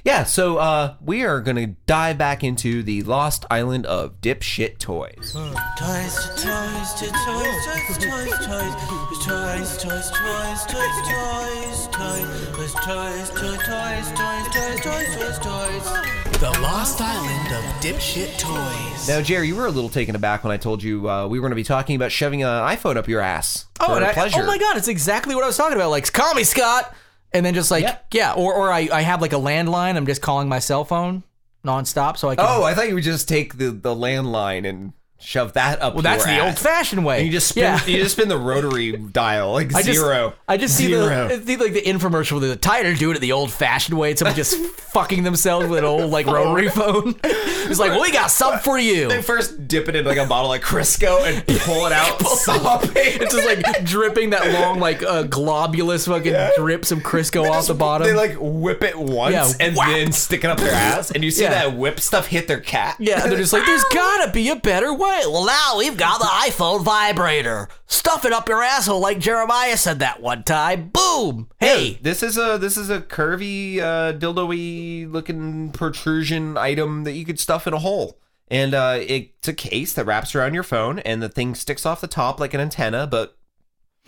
[0.05, 5.33] Yeah, so uh, we are gonna dive back into the lost island of dipshit toys.
[5.33, 13.31] Toys to toys to toys, toys, toys, toys, toys, toys, toys, toys, toys, toys, toys,
[13.31, 16.41] toys, toys, toys, toys, toys, toys, toys.
[16.41, 19.09] The Lost Island of Dipshit Toys.
[19.09, 21.43] Now, Jerry, you were a little taken aback when I told you uh, we were
[21.43, 23.67] going to be talking about shoving an iPhone up your ass.
[23.79, 24.41] Oh, for and I, pleasure.
[24.41, 25.91] oh my god, it's exactly what I was talking about.
[25.91, 26.95] Like, call me Scott,
[27.33, 28.07] and then just like, Yep.
[28.15, 29.97] yeah, or or I, I have like a landline.
[29.97, 31.23] I'm just calling my cell phone
[31.65, 32.47] nonstop, so I can.
[32.49, 35.95] Oh, I thought you would just take the, the landline and shove that up.
[35.95, 36.49] well, that's the ass.
[36.49, 37.19] old-fashioned way.
[37.19, 37.85] And you just spin, yeah.
[37.87, 40.35] you just spin the rotary dial like I just, zero.
[40.49, 41.29] I just see Zero.
[41.37, 44.13] the, like the infomercial with the tighter do it the old fashioned way.
[44.13, 44.57] It's someone just
[44.93, 47.15] fucking themselves with an old like rotary phone.
[47.23, 49.09] It's like, well, we got something for you.
[49.09, 52.91] They first dip it in like a bottle of Crisco and pull it out, sopping.
[52.97, 57.75] It's just like dripping that long like uh, globulous fucking drips of Crisco off the
[57.75, 58.07] bottom.
[58.07, 59.89] They like whip it once Yeah, and whack.
[59.89, 61.51] then stick it up their ass, and you see Yeah.
[61.51, 62.97] that whip stuff hit their cat.
[62.99, 65.10] yeah, they're just like, there's gotta be a better way.
[65.27, 67.69] Well, now we've got the iPhone vibrator.
[67.87, 70.89] Stuff it up your asshole like Jeremiah said that one time.
[70.89, 71.49] Boom.
[71.59, 71.99] Hey.
[72.03, 77.39] This is a this is a curvy uh, dildo-y looking protrusion item that you could
[77.39, 78.19] stuff in a hole.
[78.49, 82.01] And uh, it's a case that wraps around your phone, and the thing sticks off
[82.01, 83.39] the top like an antenna, but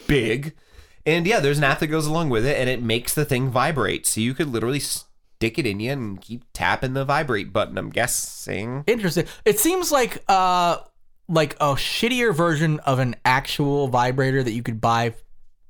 [0.09, 0.55] big.
[1.07, 3.51] And yeah, there's an app that goes along with it, and it makes the thing
[3.51, 4.07] vibrate.
[4.07, 7.79] So you could literally stick it in you and keep tapping the vibrate button.
[7.79, 8.83] I'm guessing.
[8.87, 9.27] Interesting.
[9.45, 10.79] It seems like uh
[11.33, 15.14] like a shittier version of an actual vibrator that you could buy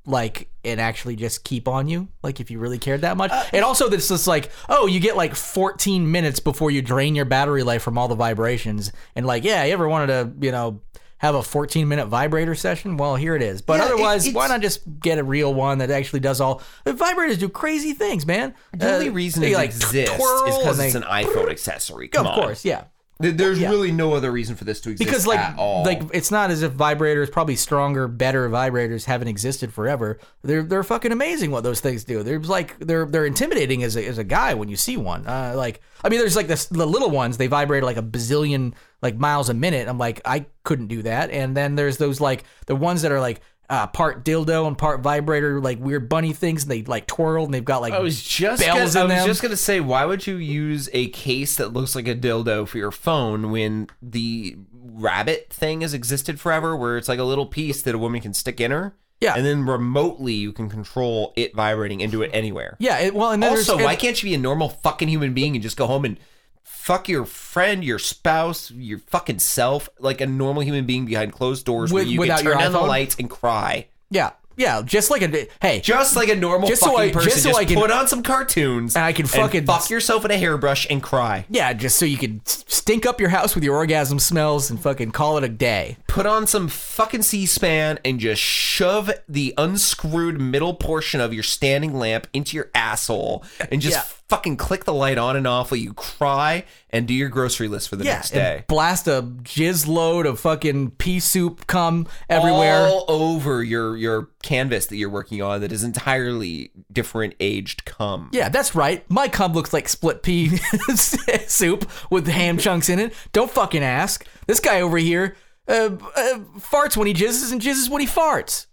[0.05, 3.45] like and actually just keep on you like if you really cared that much uh,
[3.53, 7.25] and also this is like oh you get like 14 minutes before you drain your
[7.25, 10.81] battery life from all the vibrations and like yeah you ever wanted to you know
[11.19, 14.49] have a 14 minute vibrator session well here it is but Yeah, it- otherwise why
[14.49, 18.55] not just get a real one that actually does all vibrators do crazy things man
[18.77, 21.49] The only uh, reason they, it like, exists twirl is because it's they- an iPhone
[21.49, 22.09] accessory.
[22.09, 22.33] Come on.
[22.33, 22.45] of on.
[22.47, 22.85] course yeah
[23.21, 25.85] There- There's really no other reason for this to exist because like at all.
[25.85, 30.19] like it's not as if vibrators probably stronger better vibrators haven't existed forever.
[30.43, 32.23] They're they're fucking amazing what those things do.
[32.25, 35.27] There's like they're they're intimidating as a, as a guy when you see one.
[35.27, 38.75] Uh, like i mean there's like this, the little ones they vibrate like a bazillion
[39.03, 39.87] like miles a minute.
[39.89, 41.31] I'm like i couldn't do that.
[41.31, 43.41] And then there's those like the ones that are like
[43.73, 47.55] uh, part dildo and part vibrator like weird bunny things and they like twirl and
[47.55, 49.09] they've got like I was just gonna, I was them.
[49.27, 52.77] just gonna say, why would you use a case that looks like a dildo for
[52.77, 57.81] your phone when the rabbit thing has existed forever, where it's like a little piece
[57.83, 58.95] that a woman can stick in her?
[59.23, 59.35] Yeah.
[59.37, 62.77] and then remotely you can control it vibrating and do it anywhere.
[62.81, 65.55] yeah it, well and then Also, why can't you be a normal fucking human being
[65.55, 66.19] and just go home and
[66.63, 71.65] fuck your friend, your spouse, your fucking self, like a normal human being behind closed
[71.67, 72.89] doors where With- you without can your turn on the iPhone?
[72.89, 73.87] lights and cry?
[74.11, 77.43] yeah yeah just like a hey Just like a normal Just so fucking I- just
[77.43, 80.31] so just, I can- put on some cartoons And I can fucking- fuck yourself in
[80.31, 81.47] a hairbrush and cry.
[81.51, 85.13] Yeah, just so you can stink up your house with your orgasm smells and fucking
[85.13, 85.97] call it a day.
[86.07, 91.95] Put on some fucking C-SPAN and just shove the unscrewed middle portion of your standing
[91.99, 94.03] lamp into your asshole and just Yeah.
[94.29, 97.89] fucking click the light on and off while you cry and do your grocery list
[97.89, 98.65] for the Yeah, next day.
[98.69, 102.87] blast a jizz load of fucking pea soup cum everywhere.
[102.87, 108.29] all over your your canvas that you're working on that is entirely different aged cum.
[108.33, 109.09] Yeah, that's right.
[109.11, 110.57] My cum looks like split pea
[110.97, 113.15] soup with ham chunks in it.
[113.33, 114.27] Don't fucking ask.
[114.47, 115.37] This guy over here
[115.69, 118.67] uh, uh, farts when he jizzes and jizzes when he farts.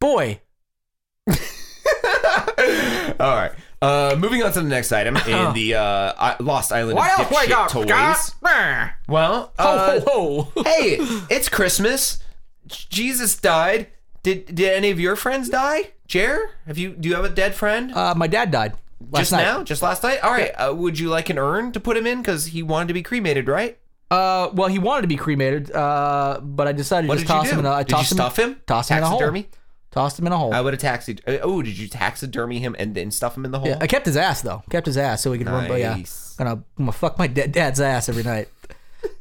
[0.00, 0.40] Boy,
[3.20, 3.52] All right.
[3.80, 7.68] Uh, moving on to the next item in the uh, Lost Island What of Dipshit?
[7.68, 8.34] Toys.
[9.08, 10.62] Well, uh, ho ho.
[10.62, 10.96] hey,
[11.30, 12.18] it's Christmas.
[12.66, 13.88] Jesus died.
[14.24, 15.92] Did did any of your friends die?
[16.08, 17.92] Jer, have you do you have a dead friend?
[17.92, 18.72] Uh, my dad died
[19.10, 19.42] last Just night.
[19.42, 20.18] now, just last night.
[20.24, 20.50] All right.
[20.50, 23.02] Uh, would you like an urn to put him in because he wanted to be
[23.02, 23.78] cremated, right?
[24.10, 27.34] Uh, well, he wanted to be cremated, uh, but I decided What to just did
[27.34, 27.60] you toss him do?
[27.60, 27.70] in a.
[27.76, 28.56] I Did you tossed him, stuff him?
[28.66, 29.18] Toss him in a hole.
[29.18, 29.48] Taxidermy?
[29.90, 30.52] Tossed him in a hole.
[30.54, 31.18] I would have taxi.
[31.26, 33.68] uh, Oh, did you taxidermy him and then stuff him in the hole?
[33.68, 34.62] Yeah, I kept his ass though.
[34.70, 35.68] Kept his ass so he could run.
[35.68, 36.34] But yeah, Nice.
[36.36, 38.48] gonna, I'm gonna fuck my da- dad's ass every night.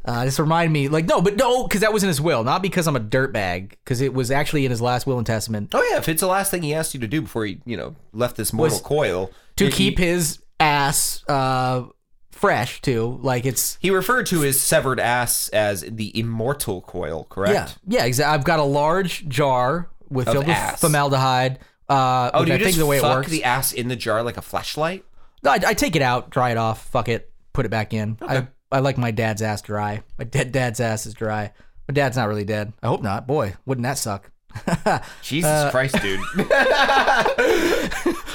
[0.05, 2.61] Uh, just remind me, like, no, but no, because that was in his will, not
[2.61, 5.81] because I'm a dirtbag, because it was actually in his last will and testament Oh
[5.91, 7.95] yeah, if it's the last thing he asked you to do before he, you know,
[8.11, 11.83] left this mortal Was coil, to he- keep his ass uh,
[12.31, 13.17] fresh too.
[13.21, 17.53] Like it's He referred to his severed ass as the immortal coil, correct?
[17.87, 18.05] yeah, yeah.
[18.05, 18.33] Exactly.
[18.33, 20.73] I've got a large jar with Of filled ass.
[20.73, 21.59] with formaldehyde.
[21.89, 23.29] Uh, Oh, which do I you think just the way it fuck works.
[23.29, 25.05] the ass in the jar like a flashlight?
[25.43, 28.17] No, I, I take it out, dry it off, fuck it, put it back in.
[28.21, 30.03] I I like my dad's ass dry.
[30.17, 31.51] My dead dad's ass is dry.
[31.87, 32.73] My dad's not really dead.
[32.81, 33.27] I hope not.
[33.27, 34.31] Boy, wouldn't that suck?
[35.21, 36.19] Jesus Uh, Christ, dude!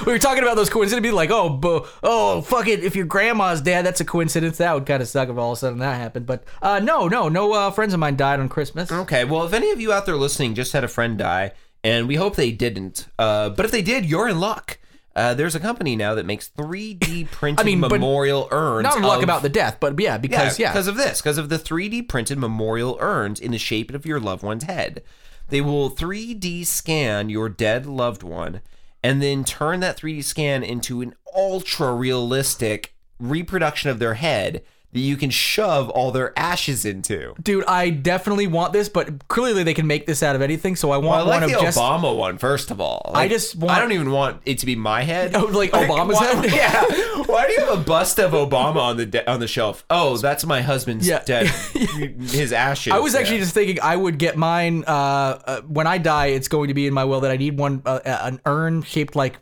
[0.06, 0.92] We were talking about those coincidences.
[0.94, 2.82] It'd be like, oh, bo- oh, fuck it.
[2.82, 4.56] If your grandma's dead, that's a coincidence.
[4.58, 6.24] That would kind of suck if all of a sudden that happened.
[6.24, 8.90] But uh, no, no, no uh, friends of mine died on Christmas.
[8.90, 11.52] okay, well, if any of you out there listening just had a friend die,
[11.84, 14.78] and we hope they didn't, uh, but if they did, you're in luck.
[15.18, 18.84] Uh, there's a company now that makes 3D printed mean, memorial urns.
[18.84, 21.58] Not luck about the death, but yeah, because yeah, because of this, because of the
[21.58, 25.02] 3D printed memorial urns in the shape of your loved one's head.
[25.48, 28.60] They will 3D scan your dead loved one
[29.02, 35.00] and then turn that 3D scan into an ultra realistic reproduction of their head that
[35.00, 37.34] you can shove all their ashes into.
[37.42, 40.76] dude, I definitely want this, but clearly they can make this out of anything.
[40.76, 43.10] So I Well, I want like one the of just Obama one, first of all.
[43.14, 45.34] I just want- I don't even want it to be my head.
[45.36, 46.44] Oh, like Obama's why- head?
[46.52, 46.84] Yeah.
[47.28, 49.84] Why do you have a bust of Obama on the de- on the shelf?
[49.90, 51.22] Oh, that's my husband's Yeah.
[51.24, 51.46] dead.
[51.82, 52.92] His ashes.
[52.94, 53.42] I was actually Yeah.
[53.42, 56.26] just thinking I would get mine uh, uh, when I die.
[56.28, 58.80] It's going to be in my will that I need one uh, uh, an urn
[58.82, 59.36] shaped like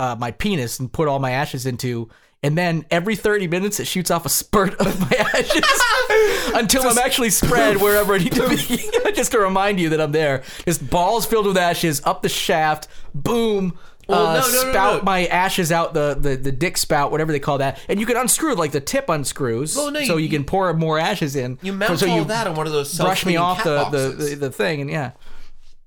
[0.00, 2.08] uh, my penis and put all my ashes into.
[2.42, 6.98] And then every 30 minutes, it shoots off a spurt of my ashes until I'm
[6.98, 9.12] actually spread wherever I need to be.
[9.12, 10.44] just to remind you that I'm there.
[10.64, 12.86] Just balls filled with ashes up the shaft.
[13.14, 13.76] Boom.
[14.08, 15.02] Well, uh, no, no, spout no.
[15.02, 18.16] my ashes out the, the the dick spout, whatever they call that, and you can
[18.16, 21.58] unscrew like the tip unscrews, Well, no, so you- you, can pour more ashes in.
[21.60, 24.08] You mount so all you that on one of those brush me off the, the,
[24.08, 25.10] the the thing, and yeah.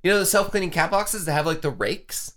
[0.03, 2.33] You know the self cleaning cat boxes that have like the rakes.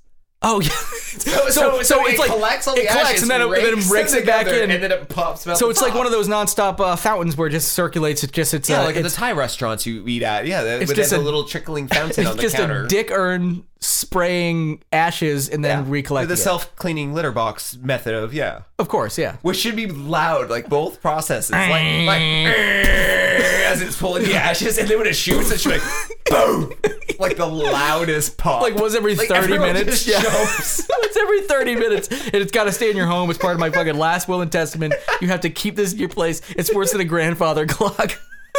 [0.47, 0.69] Oh yeah.
[1.49, 4.71] so, so, it's like it collects and then it, then it rakes it back in.
[4.71, 5.47] and then it pops.
[5.47, 8.23] Out so the it's like one of those nonstop uh, fountains where it just circulates.
[8.23, 10.47] It just it's yeah, uh, like at the it's, Thai restaurants you eat at.
[10.47, 12.85] Yeah, It's just a a- little trickling fountain it's on the just counter.
[12.85, 15.91] a dick urn spraying ashes and then Yeah.
[15.91, 16.29] recollecting.
[16.29, 19.37] the self cleaning litter box method of yeah, of course, yeah.
[19.43, 22.21] which should be loud like both processes, like like
[23.67, 25.89] as it's pulling the ashes, and then when it shoots, it should be like
[26.31, 26.73] boom,
[27.19, 28.63] like the loudest pop.
[28.63, 30.07] Like once every Like, 30 minutes.
[30.07, 30.21] Yeah.
[30.25, 32.09] it's every 30 minutes.
[32.09, 33.31] And it's got to stay in your home.
[33.31, 34.95] It's part of my fucking last will and testament.
[35.21, 36.41] You have to keep this in your place.
[36.57, 38.19] It's worse than a grandfather clock.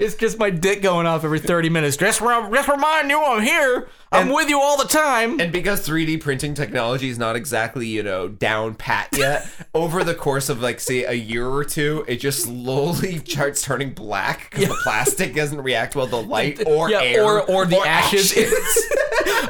[0.00, 1.96] it's just my dick going off every 30 minutes.
[1.96, 3.88] Just, rem- just remind you I'm here.
[4.10, 5.38] I'm And- with you all the time.
[5.38, 10.14] And because 3D printing technology is not exactly, you know, down pat yet, over the
[10.14, 14.68] course of like say a year or two, it just slowly starts turning black because
[14.68, 18.32] the plastic doesn't react well to light or yeah, air or, or the ashes.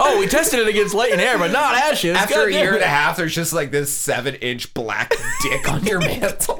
[0.00, 2.16] oh, we tested it against light and air, but not ashes.
[2.16, 5.70] After God a year and a half, there's just like this seven inch black dick
[5.70, 6.58] on your mantle.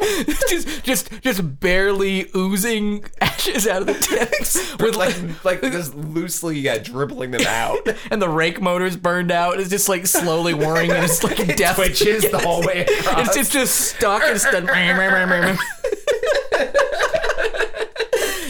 [0.48, 6.58] just, just, just barely oozing ashes out of the tips with like like just loosely
[6.60, 7.78] yeah, dribbling them out.
[8.10, 9.60] and the rake motor's burned out.
[9.60, 11.76] It's just like slowly whirring and it's like death.
[11.76, 13.28] Twitches the whole way across.
[13.28, 14.64] It's just, just stuck and stuck.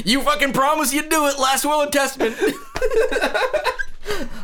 [0.04, 1.38] you fucking promised you'd do it.
[1.38, 2.36] Last will and testament.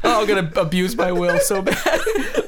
[0.04, 2.00] oh, I'm gonna abuse my will so bad.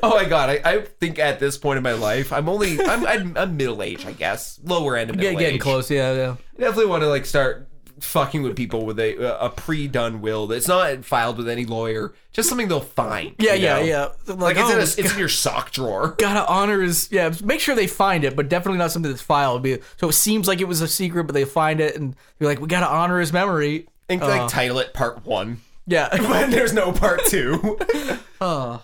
[0.02, 3.06] Oh my god, I, I think at this point in my life, I'm only I'm
[3.06, 5.60] I'm, I'm middle age, I guess, lower end of middle Get, getting age.
[5.62, 6.36] close, yeah, yeah.
[6.56, 7.68] I definitely want to like start
[8.00, 12.48] fucking with people with a a pre-done will that's not filed with any lawyer, just
[12.48, 13.34] something they'll find.
[13.38, 13.84] Yeah, you yeah, know?
[14.26, 14.34] yeah.
[14.34, 16.14] Like, it's, oh, in a, it's in oh, your sock drawer.
[16.18, 19.62] gotta honor his yeah make sure they find it but definitely not something that's filed
[19.62, 22.48] Be- so it seems like it was a secret but they find it and you're
[22.48, 24.48] like we gotta honor his memory And like uh.
[24.48, 25.58] title it part one.
[25.86, 27.78] yeah But there's no part two.
[28.40, 28.82] oh,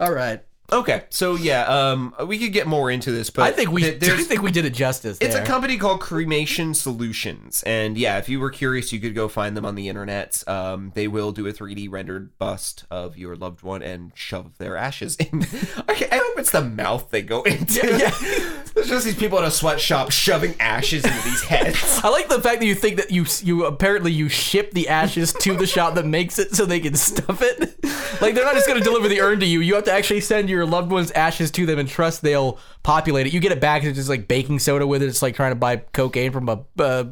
[0.00, 0.42] all right
[0.72, 4.02] okay, so yeah, um, we could get more into this, but i think we th-
[4.02, 8.28] i think we did it justice It's a company called Cremation Solutions, and yeah, if
[8.28, 10.42] you were curious, you could go find them on the internet.
[10.46, 14.76] Um, they will do a 3D rendered bust of your loved one and shove their
[14.76, 15.44] ashes in.
[15.88, 17.86] okay, I hope it's the mouth they go into.
[17.86, 18.10] Yeah,
[18.74, 22.00] There's just these people in a sweatshop shoving ashes into these heads.
[22.02, 25.32] I like the fact that you think that you you apparently you ship the ashes
[25.40, 27.60] to the shop that makes it so they can stuff it.
[28.20, 29.60] Like they're not just going to deliver the urn to you.
[29.60, 33.26] You have to actually send your loved one's ashes to them and trust they'll populate
[33.26, 33.34] it.
[33.34, 35.08] You get it back and it's just like baking soda with it.
[35.08, 37.04] It's like trying to buy cocaine from a uh,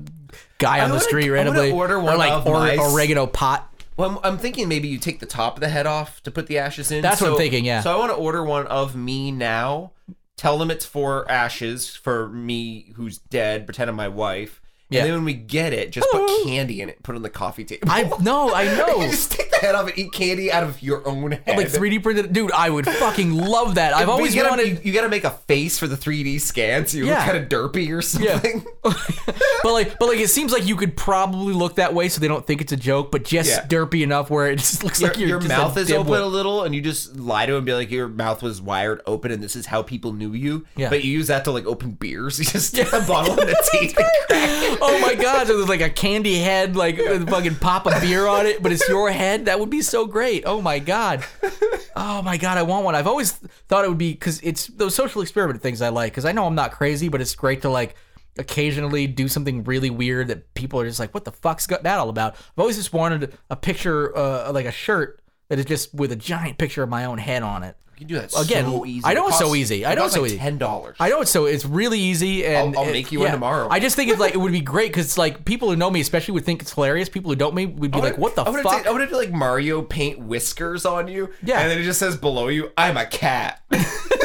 [0.59, 3.71] guy on the street randomly, order or one like of or, my- oregano pot.
[3.97, 6.47] Well, I'm, I'm thinking maybe you take the top of the head off to put
[6.47, 7.03] the ashes in.
[7.03, 7.81] That's what I'm thinking, yeah.
[7.81, 9.93] So I want to order one of me now.
[10.37, 13.67] Tell them it's for ashes for me who's dead.
[13.67, 14.61] Pretend I'm my wife.
[14.95, 15.01] Yeah.
[15.01, 17.03] And then when we get it, just put candy in it.
[17.03, 17.89] Put it on the coffee table.
[17.91, 19.01] I no, I know.
[19.03, 21.57] just take the head off and eat candy out of your own head.
[21.57, 22.53] like 3D printed, dude.
[22.53, 23.95] I would fucking love that.
[23.95, 24.69] I've But always you gotta, wanted.
[24.69, 27.17] You, you gotta make a face for the 3D scan, so you Yeah.
[27.19, 28.65] look kind of derpy or something.
[28.83, 32.29] but like, but like, it seems like you could probably look that way so they
[32.29, 33.67] don't think it's a joke, but just Yeah.
[33.67, 35.95] derpy enough where it just looks Your, like you're your just mouth a is dimwit.
[36.01, 38.61] open a little, and you just lie to him and be like, "Your mouth was
[38.63, 40.91] wired open, and this is how people knew you." Yeah.
[40.91, 42.39] But you use that to like open beers.
[42.39, 44.79] You just stick a bottle in the teeth and crack it.
[44.87, 45.47] Oh my god!
[45.47, 48.87] So there's like a candy head, like fucking pop a beer on it, but it's
[48.89, 49.47] your head.
[49.47, 50.43] That would be so great.
[50.47, 51.25] Oh my god.
[51.97, 52.97] Oh my god, I want one.
[52.97, 53.31] I've always
[53.69, 56.13] thought it would be because it's those social experiment things I like.
[56.13, 57.95] Because I know I'm not crazy, but it's great to like
[58.37, 61.99] occasionally do something really weird that people are just like, "What the fuck's got that
[62.01, 65.95] all about?" I've always just wanted a picture, uh, like a shirt that is just
[65.95, 67.77] with a giant picture of my own head on it.
[67.99, 69.03] You can do that Again, so easy.
[69.05, 69.87] I know It it's so easy.
[69.87, 70.39] I know it's so like easy.
[70.39, 70.97] Ten dollars.
[70.99, 73.69] I know it's so it's really easy, and I'll- I'll it- make you one tomorrow.
[73.71, 76.01] I just think it's like it would be great because like people who know me,
[76.01, 77.09] especially, would think it's hilarious.
[77.09, 79.07] People who don't me would be like, "What the I wanna fuck?" take- I to
[79.07, 81.31] do like Mario paint whiskers on you.
[81.43, 81.61] Yeah.
[81.61, 83.61] And then it just says below you, "I'm a cat."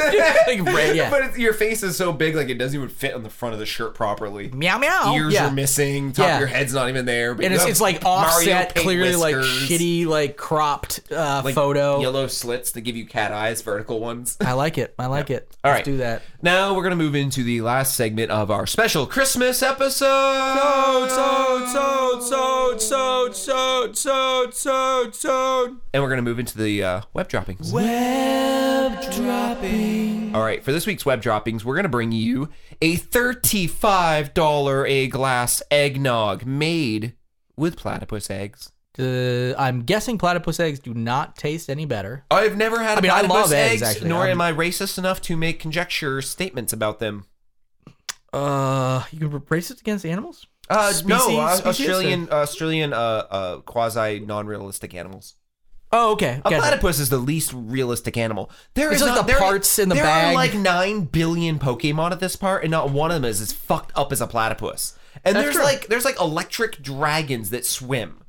[0.09, 0.59] Like,
[0.95, 1.09] yeah.
[1.09, 3.59] But your face is so big, like it doesn't even fit on the front of
[3.59, 4.49] the shirt properly.
[4.49, 5.13] meow meow.
[5.13, 5.47] Ears yeah.
[5.47, 6.13] are missing.
[6.13, 6.33] Top Yeah.
[6.35, 7.35] of your head's not even there.
[7.35, 11.99] But and it's, it's like offset, clearly like whiskers, shitty, like cropped uh, like photo.
[11.99, 14.37] Yellow slits to give you cat eyes, vertical ones.
[14.41, 14.93] I like it.
[14.97, 15.55] I like it.
[15.63, 15.85] All Let's right.
[15.85, 16.21] do that.
[16.41, 21.07] Now we're gonna move into the last segment of our special Christmas episode.
[21.09, 25.77] so so so so so so so.
[25.93, 27.71] and we're gonna move into the uh, web droppings.
[27.71, 30.35] Web dropping.
[30.35, 32.49] All right, for this week's web droppings, we're gonna bring you
[32.81, 37.13] a thirty-five dollar a glass eggnog made
[37.57, 38.71] with platypus eggs.
[38.99, 42.25] Uh, I'm guessing platypus eggs do not taste any better.
[42.29, 42.97] I've never had.
[42.97, 44.09] I mean, I platypus love eggs, actually.
[44.09, 47.25] nor I'm- am I racist enough to make conjecture statements about them.
[48.31, 50.45] Uh, you can race it against animals.
[50.69, 55.33] Uh, no, uh, species, Australian, Australian, uh, uh, quasi non-realistic animals.
[55.91, 56.39] Oh, okay.
[56.45, 56.57] A Gotcha.
[56.59, 58.51] platypus is the least realistic animal.
[58.75, 60.25] There It's is like not- the there- parts in the there bag.
[60.27, 63.51] are like nine billion Pokemon at this part, and not one of them is as
[63.51, 64.93] fucked up as a platypus.
[65.25, 65.63] And That's there's true.
[65.63, 68.21] like there's like electric dragons that swim.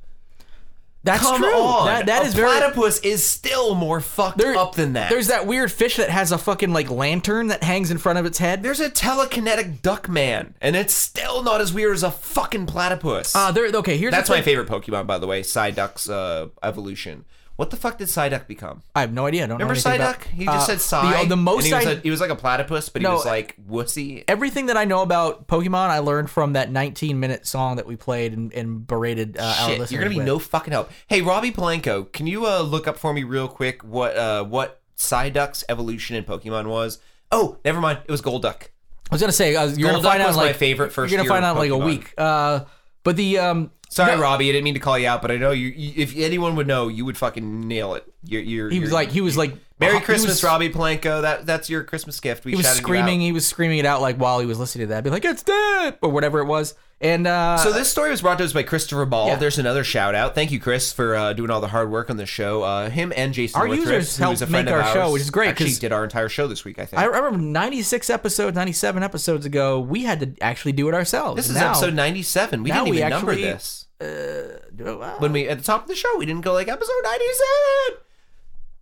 [1.03, 1.51] That's Come true.
[1.51, 1.87] on.
[1.87, 5.09] That- that a is very- platypus is still more fucked There- up than that.
[5.09, 8.25] There's that weird fish that has a fucking like lantern that hangs in front of
[8.27, 8.61] its head.
[8.61, 13.35] There's a telekinetic duck man, and it's still not as weird as a fucking platypus.
[13.35, 13.65] Uh, there.
[13.73, 15.41] Okay, here's That's my favorite Pokemon, by the way.
[15.41, 17.25] Psyduck's uh, evolution.
[17.61, 18.81] What the fuck did Psyduck become?
[18.95, 19.43] I have no idea.
[19.43, 20.25] I don't Remember know anything about- Psyduck?
[20.31, 21.21] He just Uh, said Psy.
[21.21, 23.09] The, the most and he was, I, a, he was like a platypus, but No,
[23.09, 24.23] he was like wussy.
[24.27, 27.95] everything that I know about Pokemon, I learned from that 19 minute song that we
[27.95, 29.91] played and, and berated uh, our Shit, listeners.
[29.91, 30.25] you're gonna be with.
[30.25, 30.89] no fucking help.
[31.05, 34.81] Hey, Robbie Polanco, can you uh, look up for me real quick what uh, what
[34.97, 36.97] Psyduck's evolution in Pokemon was?
[37.31, 37.99] Oh, never mind.
[38.05, 38.69] It was Golduck.
[39.11, 41.19] I was gonna say uh, you're gonna Golduck find out was my favorite first You're
[41.19, 42.11] gonna find out in, like a week.
[42.17, 42.61] Uh,
[43.03, 45.37] but the um, Sorry, no, Robbie, I didn't mean to call you out, but I
[45.37, 45.67] know you.
[45.67, 48.05] you if anyone would know, you would fucking nail it.
[48.23, 51.21] You're, you're, He was you're- like he was like Merry Christmas, was- Robbie Polanco.
[51.23, 52.45] That that's your Christmas gift.
[52.45, 53.19] We He was screaming.
[53.19, 53.23] out.
[53.25, 55.43] He was screaming it out like while he was listening to that, be like, "It's
[55.43, 56.73] dead" or whatever it was.
[57.03, 59.29] And uh, So this story was brought to us by Christopher Ball.
[59.29, 59.35] Yeah.
[59.37, 60.35] There's another shout out.
[60.35, 62.61] Thank you, Chris, for uh, doing all the hard work on the show.
[62.61, 65.23] Uh, him and Jason Our users who is help a make of our show, which
[65.23, 66.77] is great, Actually, did our entire show this week.
[66.77, 70.93] I think I remember 96 episodes, 97 episodes ago, we had to actually do it
[70.93, 71.37] ourselves.
[71.37, 72.61] this is Now- episode 97.
[72.61, 76.09] We didn't we even number this Well, when we at the top of the show.
[76.17, 78.01] We didn't go like episode 97.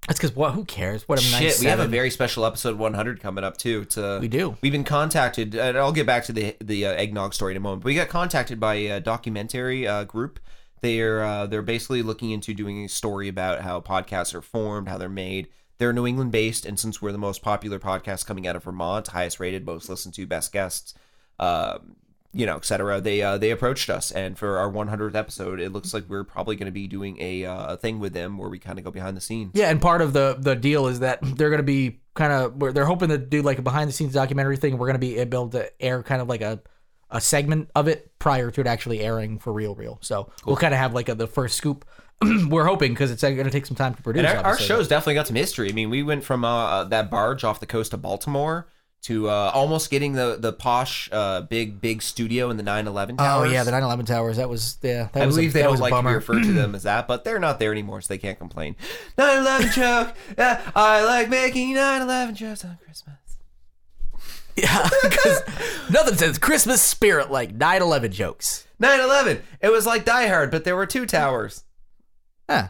[0.07, 0.53] That's because what?
[0.53, 1.07] Who cares?
[1.07, 1.19] What?
[1.19, 1.91] I'm Shit, we have a 97.
[1.91, 3.81] very special episode 100 coming up too.
[3.83, 4.57] It's, uh, We do.
[4.61, 7.59] We've been contacted, and I'll get back to the the uh, eggnog story in a
[7.59, 7.83] moment.
[7.83, 10.39] But we got contacted by a documentary uh, group.
[10.81, 14.97] They're uh, they're basically looking into doing a story about how podcasts are formed, how
[14.97, 15.47] they're made.
[15.77, 19.07] They're New England based, and since we're the most popular podcast coming out of Vermont,
[19.07, 20.93] highest rated, most listened to, best guests,
[21.39, 21.95] um,
[22.33, 23.01] you know, etc.
[23.01, 26.55] They uh, they approached us, and for our 100th episode, it looks like we're probably
[26.55, 29.17] going to be doing a uh, thing with them where we kind of go behind
[29.17, 29.51] the scenes.
[29.55, 32.73] Yeah, and part of the the deal is that they're going to be kind of
[32.73, 34.77] they're hoping to do like a behind the scenes documentary thing.
[34.77, 36.61] We're going to be able to air kind of like a
[37.11, 39.97] a segment of it prior to it actually airing for real, real.
[40.01, 41.85] So we'll kind of have like a, the first scoop.
[42.21, 44.25] We're hoping because it's going to take some time to produce.
[44.25, 45.69] And our, our show's definitely got some history.
[45.69, 48.67] I mean, we went from uh, that barge off the coast of Baltimore
[49.03, 53.23] to uh, almost getting the the posh uh, big big studio in the 911 Oh
[53.23, 53.51] towers.
[53.51, 54.37] yeah, the 9/11 towers.
[54.37, 55.07] That was yeah.
[55.13, 56.15] That I was believe a, they don't like to bummer.
[56.15, 58.75] referred to them as that, but they're not there anymore, so they can't complain.
[59.17, 60.15] 9/11 joke.
[60.37, 63.15] Yeah, I like making 9/11 jokes on Christmas.
[64.55, 65.41] Yeah, because
[65.89, 68.67] nothing says Christmas spirit like 9/11 jokes.
[68.81, 69.39] 9/11.
[69.61, 71.63] It was like Die Hard, but there were two towers
[72.49, 72.69] Huh.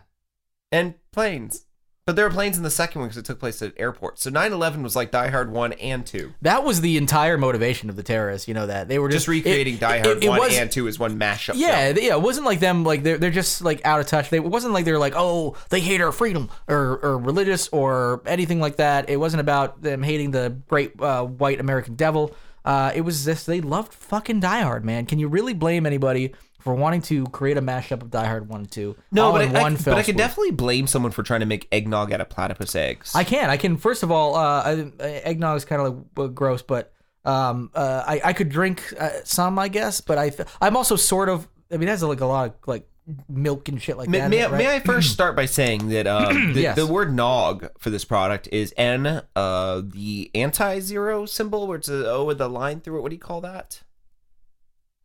[0.71, 1.65] and planes.
[2.09, 4.23] But there were planes in the second one because it took place at airports.
[4.23, 6.33] So 9/11 was like Die Hard one and two.
[6.41, 8.47] That was the entire motivation of the terrorists.
[8.47, 10.57] You know that they were just, Just recreating it- Die it- Hard it one was-
[10.57, 11.53] and two as one mashup.
[11.55, 12.03] Yeah, film.
[12.03, 12.13] yeah.
[12.15, 14.31] It wasn't like them like they're they're just like out of touch.
[14.31, 18.23] They, it wasn't like they're like oh they hate our freedom or or religious or
[18.25, 19.07] anything like that.
[19.07, 22.33] It wasn't about them hating the great uh, white American devil.
[22.65, 25.05] Uh, it was just they loved fucking Die Hard, man.
[25.05, 28.61] Can you really blame anybody for wanting to create a mashup of Die Hard one
[28.61, 28.95] and two?
[29.11, 32.11] No, but I, I, but I can definitely blame someone for trying to make eggnog
[32.11, 33.15] out of platypus eggs.
[33.15, 33.49] I can.
[33.49, 33.77] I can.
[33.77, 34.63] First of all, uh,
[34.99, 36.93] I, eggnog is kind of like uh, gross, but
[37.25, 40.01] um, uh, I I could drink uh, some, I guess.
[40.01, 41.47] But I th- I'm also sort of.
[41.71, 42.87] I mean, it has like a lot of like
[43.27, 44.29] milk and shit like May, that.
[44.29, 44.51] may, right?
[44.57, 46.75] may I first start by saying that um, the, Yes.
[46.75, 52.07] the word nog for this product is N, uh, the anti-zero symbol, where it's a
[52.07, 53.01] O with a line through it.
[53.01, 53.81] What do you call that?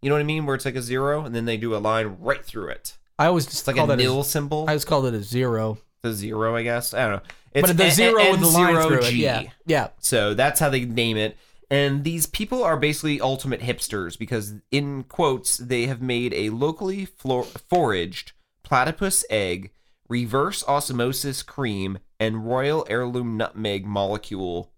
[0.05, 0.45] You know what I mean?
[0.45, 2.99] Where it's like a zero, and then they do a line right through it.
[3.19, 4.67] I always just It's like call a that nil symbol.
[4.69, 6.93] I always called it a zero, the zero, I guess.
[6.93, 7.31] I don't know.
[7.55, 8.87] It's but the zero with the line N0G.
[8.87, 9.15] through it.
[9.15, 9.89] Yeah, yeah.
[10.01, 11.39] So that's how they name it.
[11.71, 17.07] And these people are basically ultimate hipsters because, in quotes, they have made a locally
[17.07, 18.33] flor- foraged
[18.63, 19.71] platypus egg,
[20.07, 24.71] reverse osmosis cream, and royal heirloom nutmeg molecule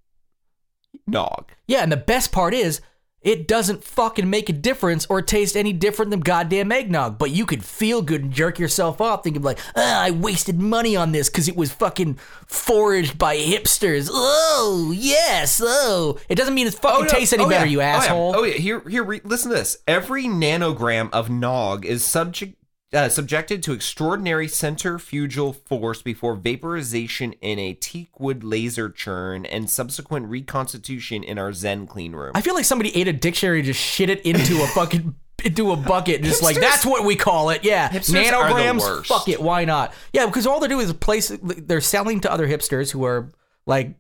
[1.05, 1.51] nog.
[1.67, 2.81] Yeah, and the best part is
[3.23, 7.19] it doesn't fucking make a difference or taste any different than goddamn eggnog.
[7.19, 11.11] But you could feel good and jerk yourself off thinking like, I wasted money on
[11.13, 14.09] this because it was fucking foraged by hipsters.
[14.13, 16.19] Oh, yes, oh.
[16.29, 17.09] It doesn't mean it fucking oh, no.
[17.09, 17.71] tastes any Oh, better, yeah.
[17.73, 17.97] you Oh, yeah.
[17.97, 18.35] asshole.
[18.37, 19.03] Oh yeah, here, here.
[19.03, 19.79] Re- listen to this.
[19.89, 22.57] Every nanogram of nog is subject.
[22.93, 29.69] Uh, subjected to extraordinary centrifugal force before vaporization in a teak wood laser churn and
[29.69, 32.31] subsequent reconstitution in our Zen clean room.
[32.37, 35.73] I feel like somebody ate a dictionary and just shit it into a fucking into
[35.73, 37.65] a bucket, just like that's what we call it.
[37.65, 38.81] Yeah, Hipsters are the nanograms.
[38.81, 39.09] worst.
[39.09, 39.93] Fuck it, why not?
[40.13, 41.33] Yeah, because all they're doing is place.
[41.43, 43.31] They're selling to other hipsters who are
[43.67, 43.95] like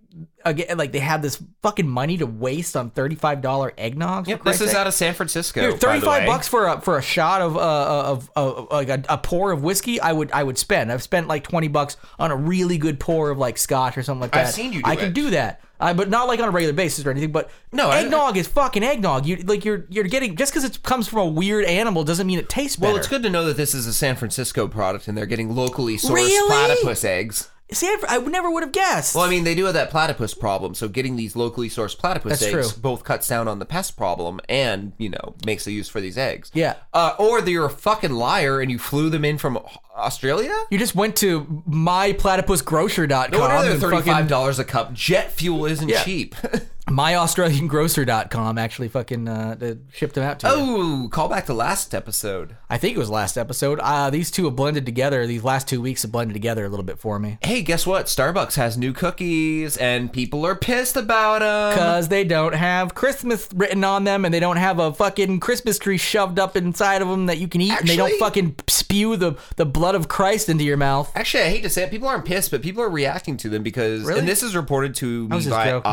[0.44, 4.28] again, like they have this fucking money to waste on thirty five dollar eggnog.
[4.28, 5.60] Yep, this is out of San Francisco.
[5.60, 6.26] Here, by the thirty five way.
[6.26, 9.62] bucks for a for a shot of uh of, of, like a, a pour of
[9.62, 10.00] whiskey.
[10.00, 10.90] I would I would spend.
[10.92, 14.22] I've spent like twenty bucks on a really good pour of like scotch or something
[14.22, 14.46] like that.
[14.46, 15.60] I've seen you do I can do that.
[15.78, 17.32] Uh, but not like on a regular basis or anything.
[17.32, 19.26] But No, I- eggnog is fucking eggnog.
[19.26, 22.38] You like you're you're getting just because it comes from a weird animal doesn't mean
[22.38, 22.92] it tastes better.
[22.92, 25.54] Well, it's good to know that this is a San Francisco product and they're getting
[25.54, 26.48] locally sourced Really?
[26.48, 27.50] platypus eggs.
[27.72, 29.14] See, I, I never would have guessed.
[29.16, 32.38] Well, I mean, they do have that platypus problem, so getting these locally sourced platypus
[32.38, 32.80] That's eggs true.
[32.80, 36.16] both cuts down on the pest problem and, you know, makes a use for these
[36.16, 36.50] eggs.
[36.54, 36.74] Yeah.
[36.94, 39.58] Uh, or that you're a fucking liar and you flew them in from
[39.96, 40.54] Australia?
[40.70, 44.92] you just went to myplatypusgrocer.com No wonder they're and thirty-five fucking dollars a cup.
[44.92, 46.04] Jet fuel isn't Yeah.
[46.04, 46.34] cheap.
[46.88, 50.52] myaustraliangrocer.com actually fucking uh, shipped them out to you.
[50.54, 52.56] oh, call back to last episode.
[52.70, 53.78] I think it was last episode.
[53.82, 55.26] Uh, these two have blended together.
[55.26, 57.38] These last two weeks have blended together a little bit for me.
[57.42, 58.06] Hey, guess what?
[58.06, 61.74] Starbucks has new cookies, and people are pissed about them.
[61.76, 65.78] Because they don't have Christmas written on them and they don't have a fucking Christmas
[65.78, 69.16] tree shoved up inside of them that you can eat and they don't fucking spew
[69.16, 71.10] the, the blood of Christ into your mouth.
[71.14, 73.62] Actually, I hate to say it, people aren't pissed, but people are reacting to them
[73.62, 74.20] because, Really?
[74.20, 75.90] and this is reported to me by joking.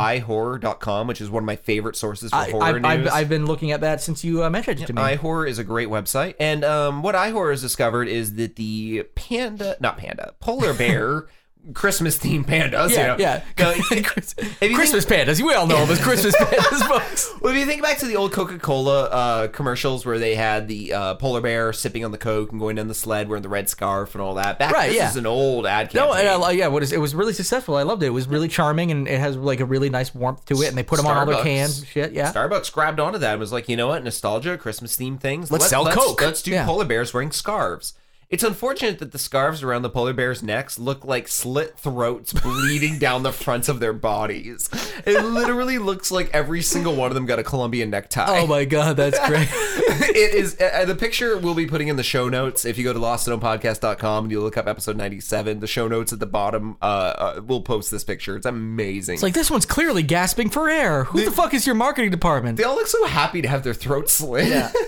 [1.08, 3.08] Which is one of my favorite sources for I, horror I, news.
[3.08, 5.02] I've, I've been looking at that since you uh, mentioned it to me.
[5.02, 9.78] iHorror is a great website, and um, what iHorror has discovered is that the panda,
[9.80, 11.28] not panda, polar bear,
[11.74, 12.90] Christmas themed pandas.
[12.90, 13.42] you yeah, know, yeah.
[13.58, 15.42] If think- Christmas pandas.
[15.42, 17.34] We all know them as Christmas pandas, folks.
[17.42, 20.92] Well, if you think back to the old Coca-Cola uh, commercials where they had the
[20.94, 23.70] uh, polar bear sipping on the Coke and going down the sled wearing the red
[23.70, 24.60] scarf and all that.
[24.60, 25.10] Back, Right, this yeah.
[25.10, 27.76] is an old ad No, and I, yeah, what is, it was really successful.
[27.78, 28.08] I loved it.
[28.08, 30.68] It was really charming and it has like a really nice warmth to it.
[30.68, 32.12] And they put them on all their cans and shit.
[32.12, 32.32] Yeah.
[32.34, 35.50] Starbucks grabbed onto that and was like, you know what, nostalgia, Christmas themed things.
[35.52, 36.22] Let's Let- sell let's, Coke.
[36.22, 36.66] Let's do Yeah.
[36.66, 37.94] polar bears wearing scarves.
[38.34, 42.98] It's unfortunate that the scarves around the polar bears' necks look like slit throats bleeding
[42.98, 44.72] down the fronts of their bodies.
[45.06, 48.26] It literally looks like every single one of them got a Colombian necktie.
[48.28, 49.48] Oh my god, that's great.
[49.52, 52.92] it is uh, the picture we'll be putting in the show notes if you go
[52.92, 56.86] to lostathomepodcast.com and you look up episode 97 the show notes at the bottom uh,
[56.86, 61.04] uh we'll post this picture it's amazing It's like this one's clearly gasping for air.
[61.04, 62.58] Who the fuck is your marketing department?
[62.58, 64.72] they all look so happy to have their throats slit Yeah.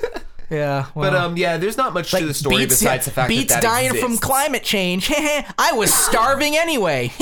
[0.49, 3.11] Yeah, well, but um yeah there's not much like to the story Beats- besides the
[3.11, 5.11] fact Beats that that dying from climate change.
[5.57, 7.11] I was starving anyway.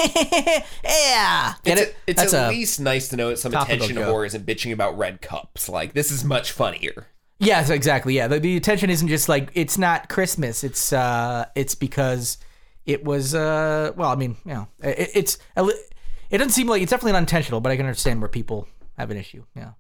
[0.84, 1.96] yeah, get it's, it?
[2.08, 4.06] it's That's at least nice to know that some attention joke.
[4.06, 7.08] horror isn't bitching about red cups like this is much funnier
[7.44, 8.16] yes, exactly.
[8.16, 10.64] Yeah, the, the attention isn't just like it's not Christmas.
[10.64, 12.38] It's uh, it's because
[12.86, 16.90] it was uh, well, I mean, you know, it, it's it doesn't seem like it's
[16.90, 18.68] definitely not intentional, but I can understand where people
[18.98, 19.44] have an issue.
[19.56, 19.72] Yeah.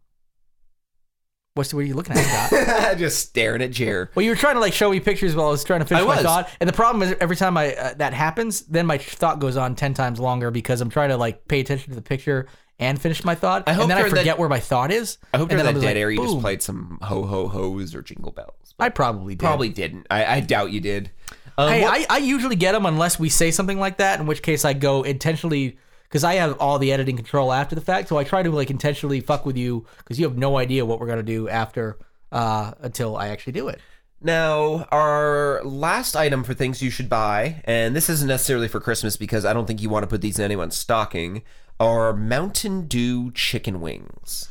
[1.56, 2.98] What's what are you looking at, Scott?
[2.98, 5.52] just staring at Jer Well, you were trying to like show me pictures while I
[5.52, 6.24] was trying to finish I my was.
[6.24, 9.56] thought, and the problem is every time I uh, that happens, then my thought goes
[9.56, 12.48] on ten times longer because I'm trying to like pay attention to the picture
[12.80, 15.20] and finish my thought, I hope and then I during that- where my thought is.
[15.32, 17.48] I hope and during then that dead like, air you just played some ho ho
[17.48, 19.46] ho's or jingle bells I probably did.
[19.46, 21.12] probably didn't I, I doubt you did
[21.60, 24.26] um, Hey, what- I, I usually get them unless we say something like that, in
[24.26, 25.78] which case I go intentionally
[26.14, 28.08] because I have all the editing control after the fact.
[28.08, 31.00] So I try to like intentionally fuck with you because you have no idea what
[31.00, 31.98] we're gonna do after
[32.32, 33.82] uh, until I actually do it.
[34.22, 39.18] Now, our last item for things you should buy, and this isn't necessarily for Christmas
[39.18, 41.42] because I don't think you want to put these in anyone's stocking,
[41.80, 44.50] are Mountain Dew chicken wings.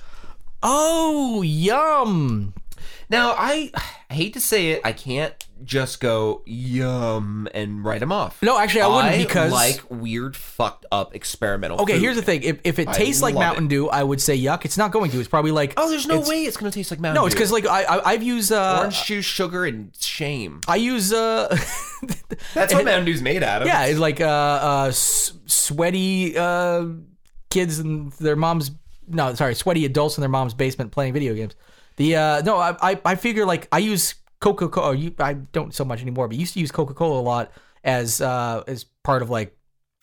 [0.64, 2.54] Oh, yum!
[3.08, 3.70] Now, I,
[4.10, 5.32] I hate to say it, I can't
[5.64, 8.42] just go yum and write them off.
[8.42, 11.80] No, actually, I wouldn't because like weird, fucked up experimental.
[11.82, 12.02] Okay, food.
[12.02, 12.42] here's the thing.
[12.42, 13.68] If, if it I tastes like Mountain it.
[13.70, 14.64] Dew, I would say yuck.
[14.64, 15.18] It's not going to.
[15.20, 17.20] It's probably like Oh, there's no it's- way it's gonna taste like Mountain Dew.
[17.22, 20.60] No, it's because like I, I I've used uh orange juice, sugar, and shame.
[20.68, 21.48] I use uh
[22.54, 23.68] That's what Mountain Dew's made out of.
[23.68, 26.86] yeah it's like uh uh s- sweaty uh
[27.50, 28.70] kids and their mom's
[29.08, 31.54] no sorry sweaty adults in their mom's basement playing video games.
[31.96, 34.95] The uh no I I, I figure like I use Coca Cola.
[34.95, 38.20] You I don't so much anymore, but used to use Coca Cola a lot as
[38.20, 39.57] uh as part of like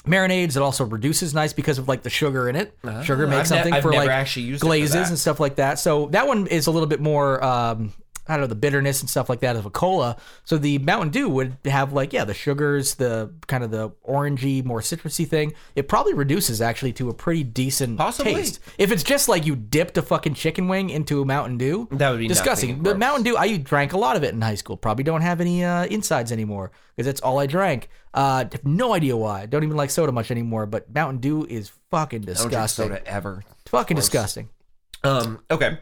[0.05, 0.55] marinades.
[0.55, 2.75] It also reduces nice because of like the sugar in it.
[3.03, 5.77] sugar I've makes ne- something for like actually used for glazes and stuff like that.
[5.77, 7.93] So that one is a little bit more um
[8.29, 10.15] I don't know the bitterness and stuff like that of a cola.
[10.45, 14.63] So the Mountain Dew would have like yeah the sugars, the kind of the orangey,
[14.63, 15.53] more citrusy thing.
[15.75, 18.35] It probably reduces actually to a pretty decent Possibly.
[18.35, 18.59] taste.
[18.77, 22.11] If it's just like you dipped a fucking chicken wing into a Mountain Dew, That
[22.11, 22.69] would be disgusting.
[22.69, 22.99] nothing But.
[22.99, 24.77] Mountain Dew, I drank a lot of it in high school.
[24.77, 27.89] Probably don't have any uh, insides anymore because that's all I drank.
[28.13, 29.47] Uh, have no idea why.
[29.47, 30.65] Don't even like soda much anymore.
[30.67, 32.89] But Mountain Dew is fucking I don't drink disgusting.
[32.89, 33.43] soda ever.
[33.65, 34.49] Fucking disgusting.
[35.03, 35.79] Um, okay.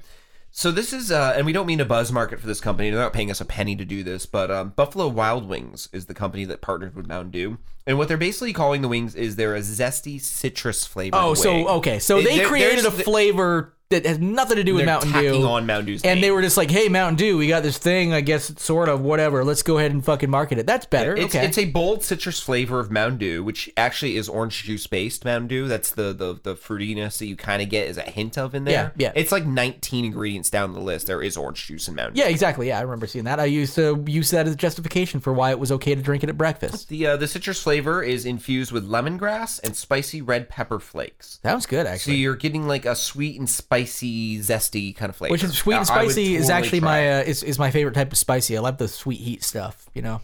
[0.58, 2.90] So this is, uh, and we don't mean a buzz market for this company.
[2.90, 6.08] They're not paying us a penny to do this, but um, Buffalo Wild Wings is
[6.08, 9.36] the company that partnered with Mountain Dew, and what they're basically calling the wings is
[9.36, 11.16] they're a zesty citrus flavor.
[11.16, 14.82] Oh, so okay, so they They're- created a flavor that has nothing to do with
[14.86, 15.48] They're Mountain tacking Dew.
[15.48, 18.14] on Mountain Dew's and they were just like, "Hey, Mountain Dew, we got this thing.
[18.14, 19.44] I guess sort of whatever.
[19.44, 20.66] Let's go ahead and fucking market it.
[20.66, 21.16] That's better.
[21.16, 24.88] It's, okay, it's a bold citrus flavor of Mountain Dew, which actually is orange juice
[24.88, 25.68] based Mountain Dew.
[25.68, 28.66] That's the the, the fruitiness that you kind of get is a hint of in
[28.66, 28.94] there.
[28.98, 29.12] Yeah, yeah.
[29.16, 31.08] It's like 19 ingredients down the list.
[31.08, 32.22] There is orange juice in Mountain Dew.
[32.22, 32.68] yeah, exactly.
[32.68, 33.40] Yeah, I remember seeing that.
[33.40, 36.30] I used to use that as justification for why it was okay to drink it
[36.30, 36.90] at breakfast.
[36.90, 41.40] The uh, the citrus flavor is infused with lemongrass and spicy red pepper flakes.
[41.42, 42.14] Sounds good, actually.
[42.14, 45.32] So you're getting like a sweet and spicy, zesty kind of flavor.
[45.32, 48.12] Which is sweet and spicy is actually try my uh, is, is my favorite type
[48.12, 48.58] of spicy.
[48.58, 49.90] I love the sweet heat stuff.
[49.94, 50.22] You know,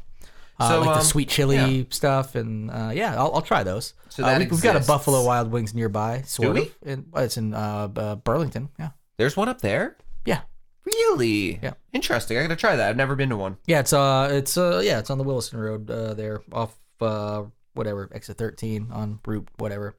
[0.60, 1.84] uh, So, like the um, sweet chili yeah.
[1.90, 3.94] stuff, and uh, yeah, I'll, I'll try those.
[4.10, 4.80] So Uh, that we, have got a.
[4.86, 6.76] Buffalo Wild Wings nearby, sort of.
[6.86, 8.70] In, it's in uh, uh, Burlington.
[8.80, 9.98] Yeah, There's one up there.
[10.26, 10.42] yeah,
[10.86, 11.60] Really?
[11.64, 11.74] Yeah.
[11.94, 12.38] Interesting.
[12.38, 12.90] I gotta try that.
[12.90, 13.58] I've never been to one.
[13.66, 13.80] yeah.
[13.80, 17.44] It's uh, it's uh, yeah, it's on the Williston Road uh, there, off uh,
[17.74, 19.96] whatever exit thirteen on route whatever.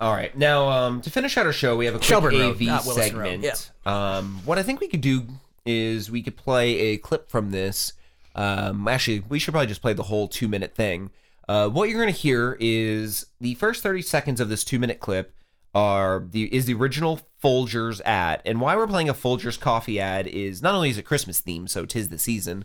[0.00, 0.36] All right.
[0.36, 2.86] Now, um, to finish out our show, we have a quick Shelburne Road, AV not
[2.86, 3.42] Williston Road.
[3.42, 3.70] segment.
[3.86, 5.26] Um, what I think we could do
[5.64, 7.92] is we could play a clip from this.
[8.34, 11.10] Um, actually, we should probably just play the whole two minute thing.
[11.48, 15.00] Uh, what you're going to hear is the first 30 seconds of this two minute
[15.00, 15.32] clip
[15.74, 20.26] are the is the original Folgers ad, and why we're playing a Folgers coffee ad
[20.26, 22.64] is not only is it Christmas themed, so tis the season,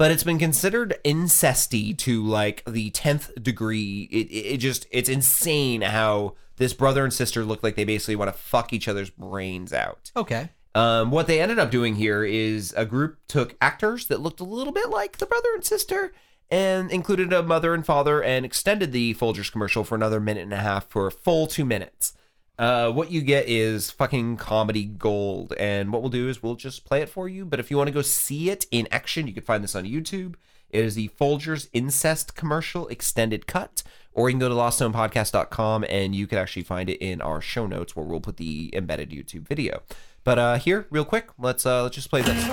[0.00, 5.10] but it's been considered incesty to like the 10th degree it, it, it just it's
[5.10, 9.10] insane how this brother and sister look like they basically want to fuck each other's
[9.10, 10.48] brains out Okay.
[10.74, 14.44] um, what they ended up doing here is a group took actors that looked a
[14.44, 16.14] little bit like the brother and sister
[16.50, 20.52] and included a mother and father and extended the Folgers commercial for another minute and
[20.52, 22.14] a half for a full two minutes.
[22.60, 25.54] Uh, what you get is fucking comedy gold.
[25.58, 27.46] And what we'll do is we'll just play it for you.
[27.46, 29.84] But if you want to go see it in action, you can find this on
[29.84, 30.34] YouTube.
[30.68, 33.82] It is the Folgers incest commercial extended cut.
[34.12, 37.66] Or you can go to lostathomepodcast.com and you can actually find it in our show
[37.66, 39.80] notes where we'll put the embedded YouTube video.
[40.22, 42.44] But uh, here, real quick, let's uh, let's just play this.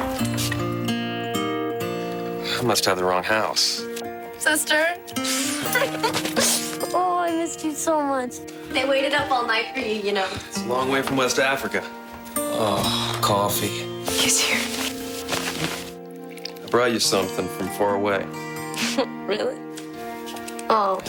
[2.59, 3.83] I must have the wrong house.
[4.37, 4.95] Sister.
[7.27, 8.37] I missed you so much.
[8.69, 10.25] They waited up all night for you, you know.
[10.47, 11.83] It's a long way from West Africa.
[12.37, 13.83] Oh, coffee.
[14.09, 14.61] He's here.
[16.63, 18.25] I brought you something from far away.
[19.27, 19.57] Really?
[20.69, 21.01] Oh,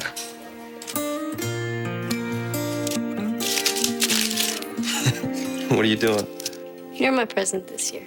[5.71, 6.27] What are you doing?
[6.95, 8.03] you're my present this year.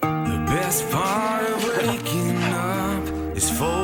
[0.00, 3.75] The best part of waking up is Folgers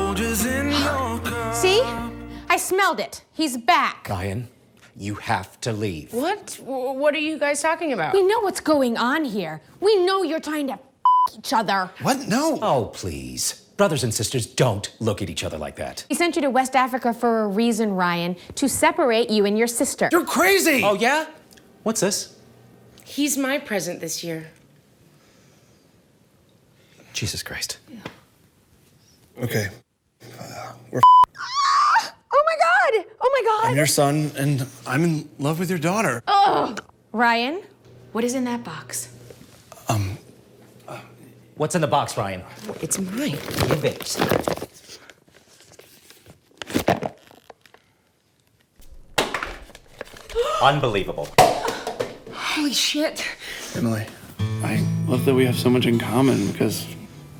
[2.53, 3.23] I smelled it.
[3.33, 4.07] He's back.
[4.07, 4.47] Ryan,
[4.95, 6.13] you have to leave.
[6.13, 6.59] What?
[6.61, 8.13] What are you guys talking about?
[8.13, 9.59] We know what's going on here.
[9.79, 10.79] We know you're trying to f-
[11.35, 11.89] each other.
[12.03, 12.27] What?
[12.27, 12.59] No.
[12.61, 13.53] Oh, please.
[13.75, 16.05] Brothers and sisters don't look at each other like that.
[16.09, 19.65] He sent you to West Africa for a reason, Ryan, to separate you and your
[19.65, 20.09] sister.
[20.11, 20.83] You're crazy!
[20.83, 21.25] Oh, yeah?
[21.81, 22.37] What's this?
[23.03, 24.51] He's my present this year.
[27.13, 27.79] Jesus Christ.
[29.41, 29.69] Okay.
[30.39, 30.99] Uh, oh my
[32.91, 33.05] god!
[33.21, 33.71] Oh my God!
[33.71, 36.23] I'm your son, and I'm in love with your daughter.
[36.27, 36.75] Oh,
[37.11, 37.61] Ryan,
[38.11, 39.09] what is in that box?
[39.87, 40.17] Um.
[41.55, 42.41] What's in the box, Ryan?
[42.81, 43.37] It's mine.
[43.67, 44.17] Give it.
[50.63, 51.27] Unbelievable.
[52.31, 53.23] Holy shit.
[53.75, 54.07] Emily,
[54.63, 56.87] I love that we have so much in common because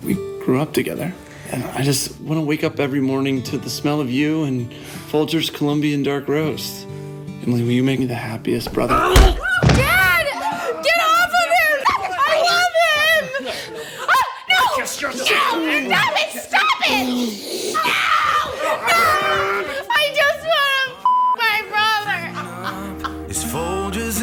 [0.03, 1.11] we grew up together.
[1.53, 4.71] And I just want to wake up every morning to the smell of you and
[5.11, 6.87] Folgers Colombian Dark Roast.
[7.43, 8.95] Emily, will you make me the happiest brother?
[8.95, 10.25] Dad!
[10.83, 11.77] Get off of him!
[12.17, 13.53] I love him!
[14.01, 14.61] Ah, no!
[14.79, 14.85] No!
[14.85, 16.41] Stop it!
[16.41, 17.05] Stop it!
[17.75, 17.81] No!
[18.89, 19.03] No!
[19.91, 21.57] I just want to f- my
[23.13, 23.29] brother!
[23.29, 24.17] Is Folgers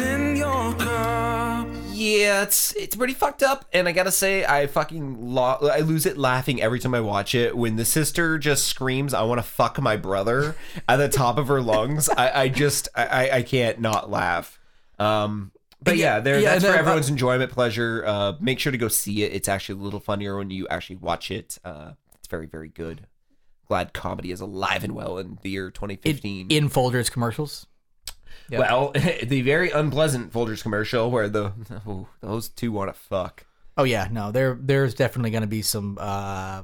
[2.19, 6.05] Yeah, it's it's pretty fucked up, and I gotta say, I fucking lo- I lose
[6.05, 7.55] it laughing every time I watch it.
[7.55, 10.55] When the sister just screams, "I want to fuck my brother"
[10.89, 14.59] at the top of her lungs, I, I just I, I- can't not laugh.
[14.99, 15.51] Um,
[15.81, 18.03] but yeah, there yeah, that's for everyone's enjoyment, pleasure.
[18.05, 19.33] Uh, make sure to go see it.
[19.33, 21.57] It's actually a little funnier when you actually watch it.
[21.65, 23.07] Uh, it's very very good.
[23.67, 26.47] Glad comedy is alive and well in the year 2015.
[26.51, 27.67] In Folgers commercials.
[28.51, 28.59] Yep.
[28.59, 28.91] Well,
[29.23, 31.53] the very unpleasant Folgers commercial where the
[31.87, 33.45] oh, those two want to fuck.
[33.77, 35.97] Oh yeah, no, there there's definitely going to be some.
[35.99, 36.63] Uh,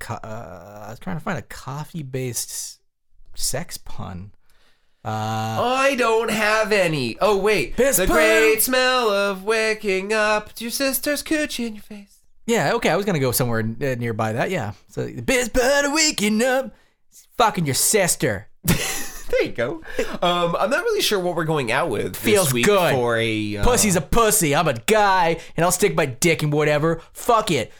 [0.00, 2.80] co- uh, I was trying to find a coffee based
[3.34, 4.32] sex pun.
[5.04, 7.16] Uh, I don't have any.
[7.20, 8.16] Oh wait, Piss the pudding.
[8.16, 12.18] great smell of waking up to your sister's coochie in your face.
[12.46, 14.50] Yeah, okay, I was gonna go somewhere uh, nearby that.
[14.50, 16.74] Yeah, so the best part of waking up,
[17.12, 18.48] is fucking your sister.
[19.32, 19.82] There you go.
[20.20, 22.16] Um, I'm not really sure what we're going out with.
[22.16, 22.92] Feels this week good.
[22.94, 24.54] for a uh, Pussy's a pussy.
[24.54, 27.00] I'm a guy, and I'll stick my dick in whatever.
[27.12, 27.72] Fuck it.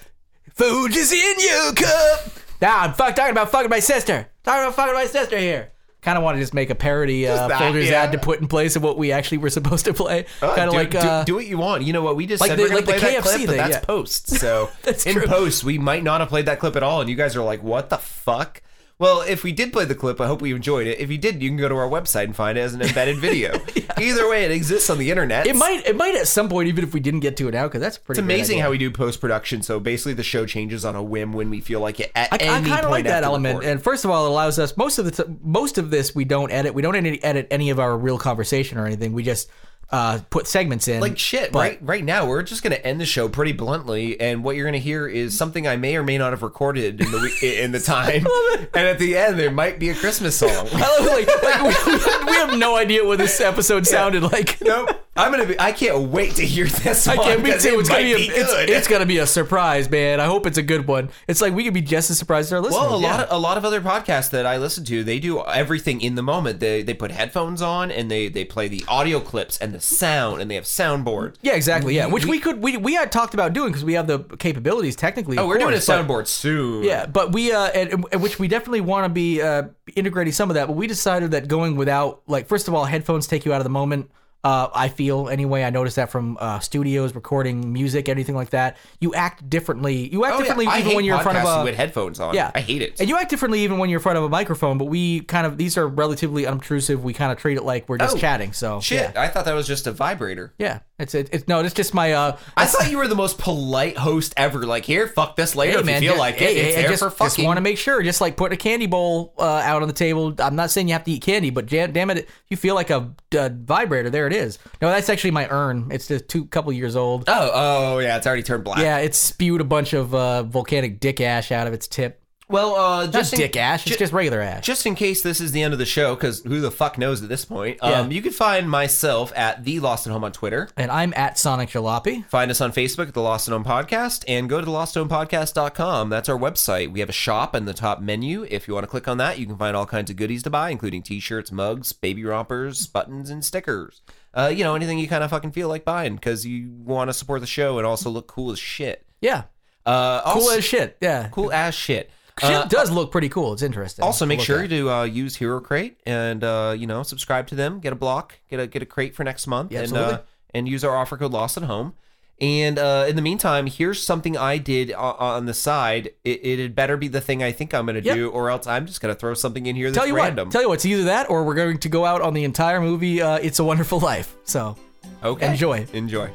[0.54, 2.32] Food is in your cup.
[2.60, 4.28] Now I'm fuck talking about fucking my sister.
[4.44, 5.72] Talking about fucking my sister here.
[6.00, 8.02] Kind of want to just make a parody uh, that, Folgers yeah.
[8.02, 10.26] ad to put in place of what we actually were supposed to play.
[10.40, 11.84] Uh, kind of like do- uh, do what you want.
[11.84, 12.16] You know what?
[12.16, 13.74] We just like said the- we're like the play that KFC clip, but thing, that's
[13.74, 13.80] yeah.
[13.80, 14.28] post.
[14.28, 15.26] So That's in true.
[15.26, 17.62] post, we might not have played that clip at all, and you guys are like,
[17.62, 18.62] "What the fuck?"
[19.02, 21.00] Well, if we did play the clip, I hope we enjoyed it.
[21.00, 23.16] If you did, you can go to our website and find it as an embedded
[23.18, 23.60] video.
[23.98, 25.44] Either way, it exists on the internet.
[25.44, 27.66] it might it might at some point even if we didn't get to it now
[27.66, 28.20] because that's pretty.
[28.20, 28.62] It's amazing idea.
[28.62, 29.60] how we do post production.
[29.62, 32.12] So basically, the show changes on a whim when we feel like it.
[32.14, 33.64] At I, any I kind of like that element.
[33.64, 36.24] And first of all, it allows us most of the t- most of this we
[36.24, 36.72] don't edit.
[36.72, 39.14] We don't edit any of our real conversation or anything.
[39.14, 39.50] We just
[39.92, 41.00] uh, put segments in.
[41.00, 44.42] like shit But- right right now we're just gonna end the show pretty bluntly and
[44.42, 47.62] what you're gonna hear is something i may or may not have recorded in the
[47.62, 48.26] in the time
[48.74, 52.26] and at the end there might be a christmas song I love, like, like, we,
[52.26, 54.58] we have no idea what this episode sounded like.
[54.62, 57.42] nope i'm gonna be i can't wait to hear this I can't.
[57.42, 57.68] Me too.
[57.68, 58.70] it It's gonna be, a, be it's, good.
[58.70, 60.20] it's gonna be a surprise, man.
[60.20, 61.10] I hope it's a good one.
[61.28, 62.80] It's like we could be just as surprised as our listeners.
[62.80, 63.10] well, a yeah.
[63.10, 66.14] lot of a lot of other podcasts that I listen to, they do everything in
[66.14, 66.60] the moment.
[66.60, 70.40] They they put headphones on and they they play the audio clips and the sound
[70.40, 71.34] and they have soundboard.
[71.42, 71.94] yeah, exactly.
[71.94, 74.96] Yeah, which we, could we we had talked about doing because we have the capabilities
[74.96, 75.36] technically.
[75.38, 76.84] Oh, we're doing a course, but- soundboard soon.
[76.84, 80.48] Yeah, but we uh, and, and which we definitely want to be uh, integrating some
[80.50, 80.68] of that.
[80.68, 83.64] But we decided that going without, like, first of all, headphones take you out of
[83.64, 84.10] the moment.
[84.44, 85.62] Uh, I feel anyway.
[85.62, 88.76] I noticed that from uh, studios, recording music, anything like that.
[89.00, 90.08] You act differently.
[90.12, 92.34] You act Oh, differently I even when you're in front of a with headphones on.
[92.34, 92.98] Yeah, I hate it.
[92.98, 94.78] And you act differently even when you're in front of a microphone.
[94.78, 97.04] But we kind of these are relatively unobtrusive.
[97.04, 98.52] We kind of treat it like we're just Oh, chatting.
[98.52, 100.52] So Shit, yeah, I thought that was just a vibrator.
[100.58, 100.80] yeah.
[101.02, 102.38] It's it, it's no, it's just my uh.
[102.56, 104.64] I thought you were the most polite host ever.
[104.64, 106.66] Like, here, fuck this later if man, you feel like hey, it.
[106.66, 107.44] It's there just, for fucking.
[107.44, 110.34] want to make sure, just like putting a candy bowl uh, out on the table.
[110.38, 112.76] I'm not saying you have to eat candy, but jam, damn it, if you feel
[112.76, 114.58] like a, a vibrator, there it is.
[114.80, 115.88] No, that's actually my urn.
[115.90, 117.24] It's just two couple years old.
[117.26, 118.78] oh, oh yeah, it's already turned black.
[118.78, 122.21] Yeah, it spewed a bunch of uh, volcanic dick ash out of its tip.
[122.52, 123.86] Well, uh, Not just in, dick ash.
[123.86, 124.64] It's ju- just regular ash.
[124.64, 127.22] just in case this is the end of the show, because who the fuck knows
[127.22, 127.78] at this point?
[127.82, 128.00] Yeah.
[128.00, 130.68] Um, you can find myself at the Lost at Home on Twitter.
[130.76, 132.24] and I'm at Sonic Jalopy.
[132.26, 136.08] Find us on Facebook at the Lost at Home Podcast and go to the losthomepodcast.com.
[136.10, 136.92] That's our website.
[136.92, 138.46] We have a shop in the top menu.
[138.50, 140.50] If you want to click on that, you can find all kinds of goodies to
[140.50, 144.02] buy, including t-shirts, mugs, baby rompers, buttons, and stickers.
[144.34, 147.14] Uh, you know, anything you kind of fucking feel like buying because you want to
[147.14, 149.06] support the show and also look cool as shit.
[149.20, 149.44] Yeah,
[149.86, 150.96] Uh, cool also- as shit.
[151.00, 152.10] Yeah, Cool as shit.
[152.42, 153.52] Uh, does look pretty cool.
[153.52, 154.04] It's interesting.
[154.04, 154.70] also, make sure at.
[154.70, 157.78] to uh, use Hero Crate and uh, you know subscribe to them.
[157.80, 160.14] Get a block, get a get a crate for next month, Yeah, and absolutely.
[160.14, 160.18] uh,
[160.54, 161.94] and use our offer code Lost at Home.
[162.40, 166.10] And uh, in the meantime, here's something I did o- on the side.
[166.24, 168.16] It, it had better be the thing I think I'm going to Yep.
[168.16, 170.48] do, or else I'm just going to throw something in here that's Tell you random.
[170.48, 172.42] what, tell you what, it's either that or we're going to go out on the
[172.42, 173.22] entire movie.
[173.22, 174.34] Uh, it's a Wonderful Life.
[174.44, 174.76] So
[175.22, 175.86] okay, enjoy.
[175.92, 176.30] enjoy.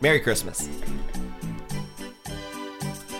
[0.00, 0.68] Merry Christmas.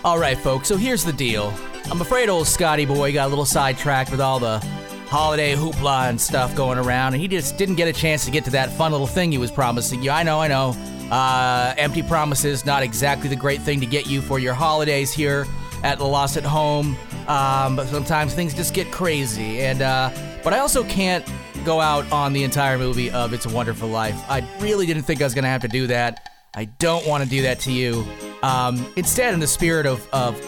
[0.03, 0.67] All right, folks.
[0.69, 1.53] So here's the deal.
[1.91, 4.59] I'm afraid old Scotty boy got a little sidetracked with all the
[5.09, 8.45] holiday hoopla and stuff going around, and he just didn't get a chance to get
[8.45, 10.09] to that fun little thing he was promising you.
[10.09, 10.69] I know, I know.
[11.11, 15.45] Uh, empty promises, not exactly the great thing to get you for your holidays here
[15.83, 16.95] at the Lost at Home.
[17.27, 20.11] Um, but sometimes things just get crazy, and uh,
[20.45, 21.29] but I also can't
[21.65, 24.15] go out on the entire movie of It's a Wonderful Life.
[24.29, 26.31] I really didn't think I was gonna have to do that.
[26.53, 28.05] I don't want to do that to you.
[28.43, 30.41] Um, instead, in the spirit of, of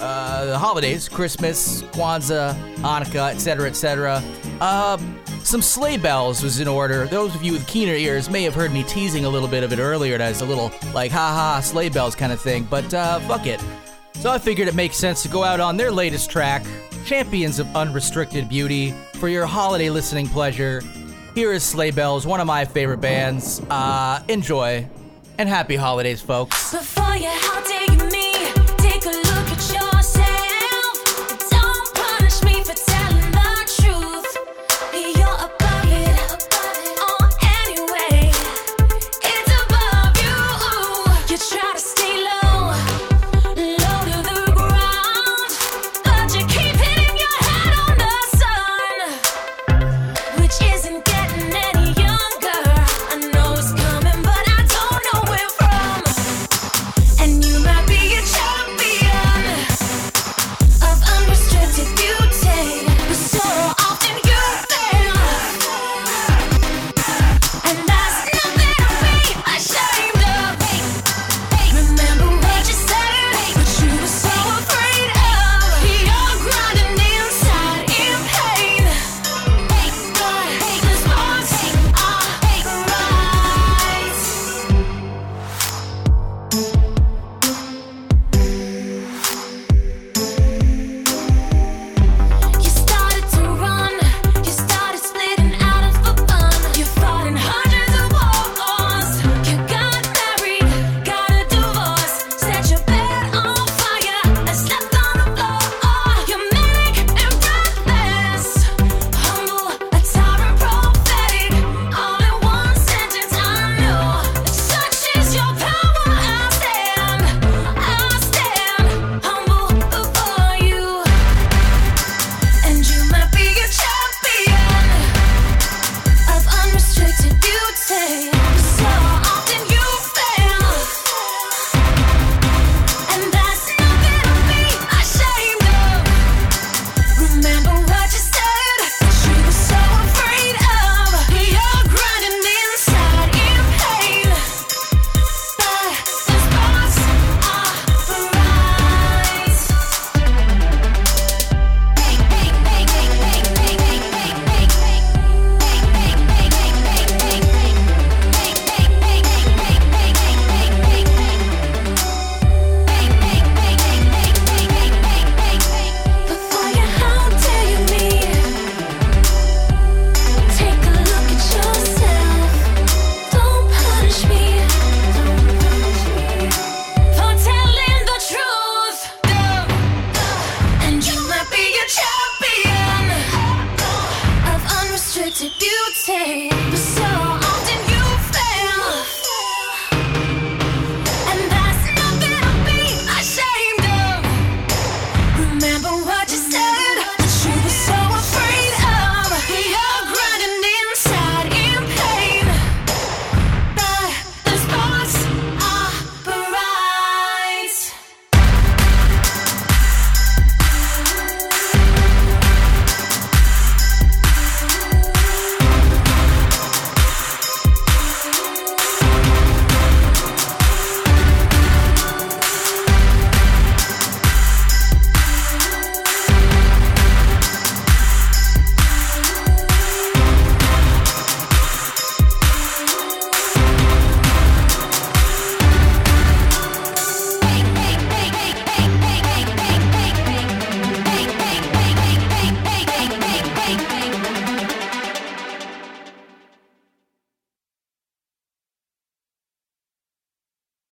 [0.00, 4.22] uh, the holidays, Christmas, Kwanzaa, Hanukkah, etc., etc.,
[4.60, 4.98] uh,
[5.44, 7.06] some sleigh bells was in order.
[7.06, 9.72] Those of you with keener ears may have heard me teasing a little bit of
[9.72, 13.46] it earlier as a little like ha sleigh bells kind of thing, but uh, fuck
[13.46, 13.60] it.
[14.14, 16.64] So I figured it makes sense to go out on their latest track,
[17.04, 20.80] Champions of Unrestricted Beauty, for your holiday listening pleasure.
[21.34, 23.60] Here is Sleigh Bells, one of my favorite bands.
[23.68, 24.88] Uh, enjoy,
[25.38, 26.72] and happy holidays, folks.
[26.72, 28.31] Before you how dare you me,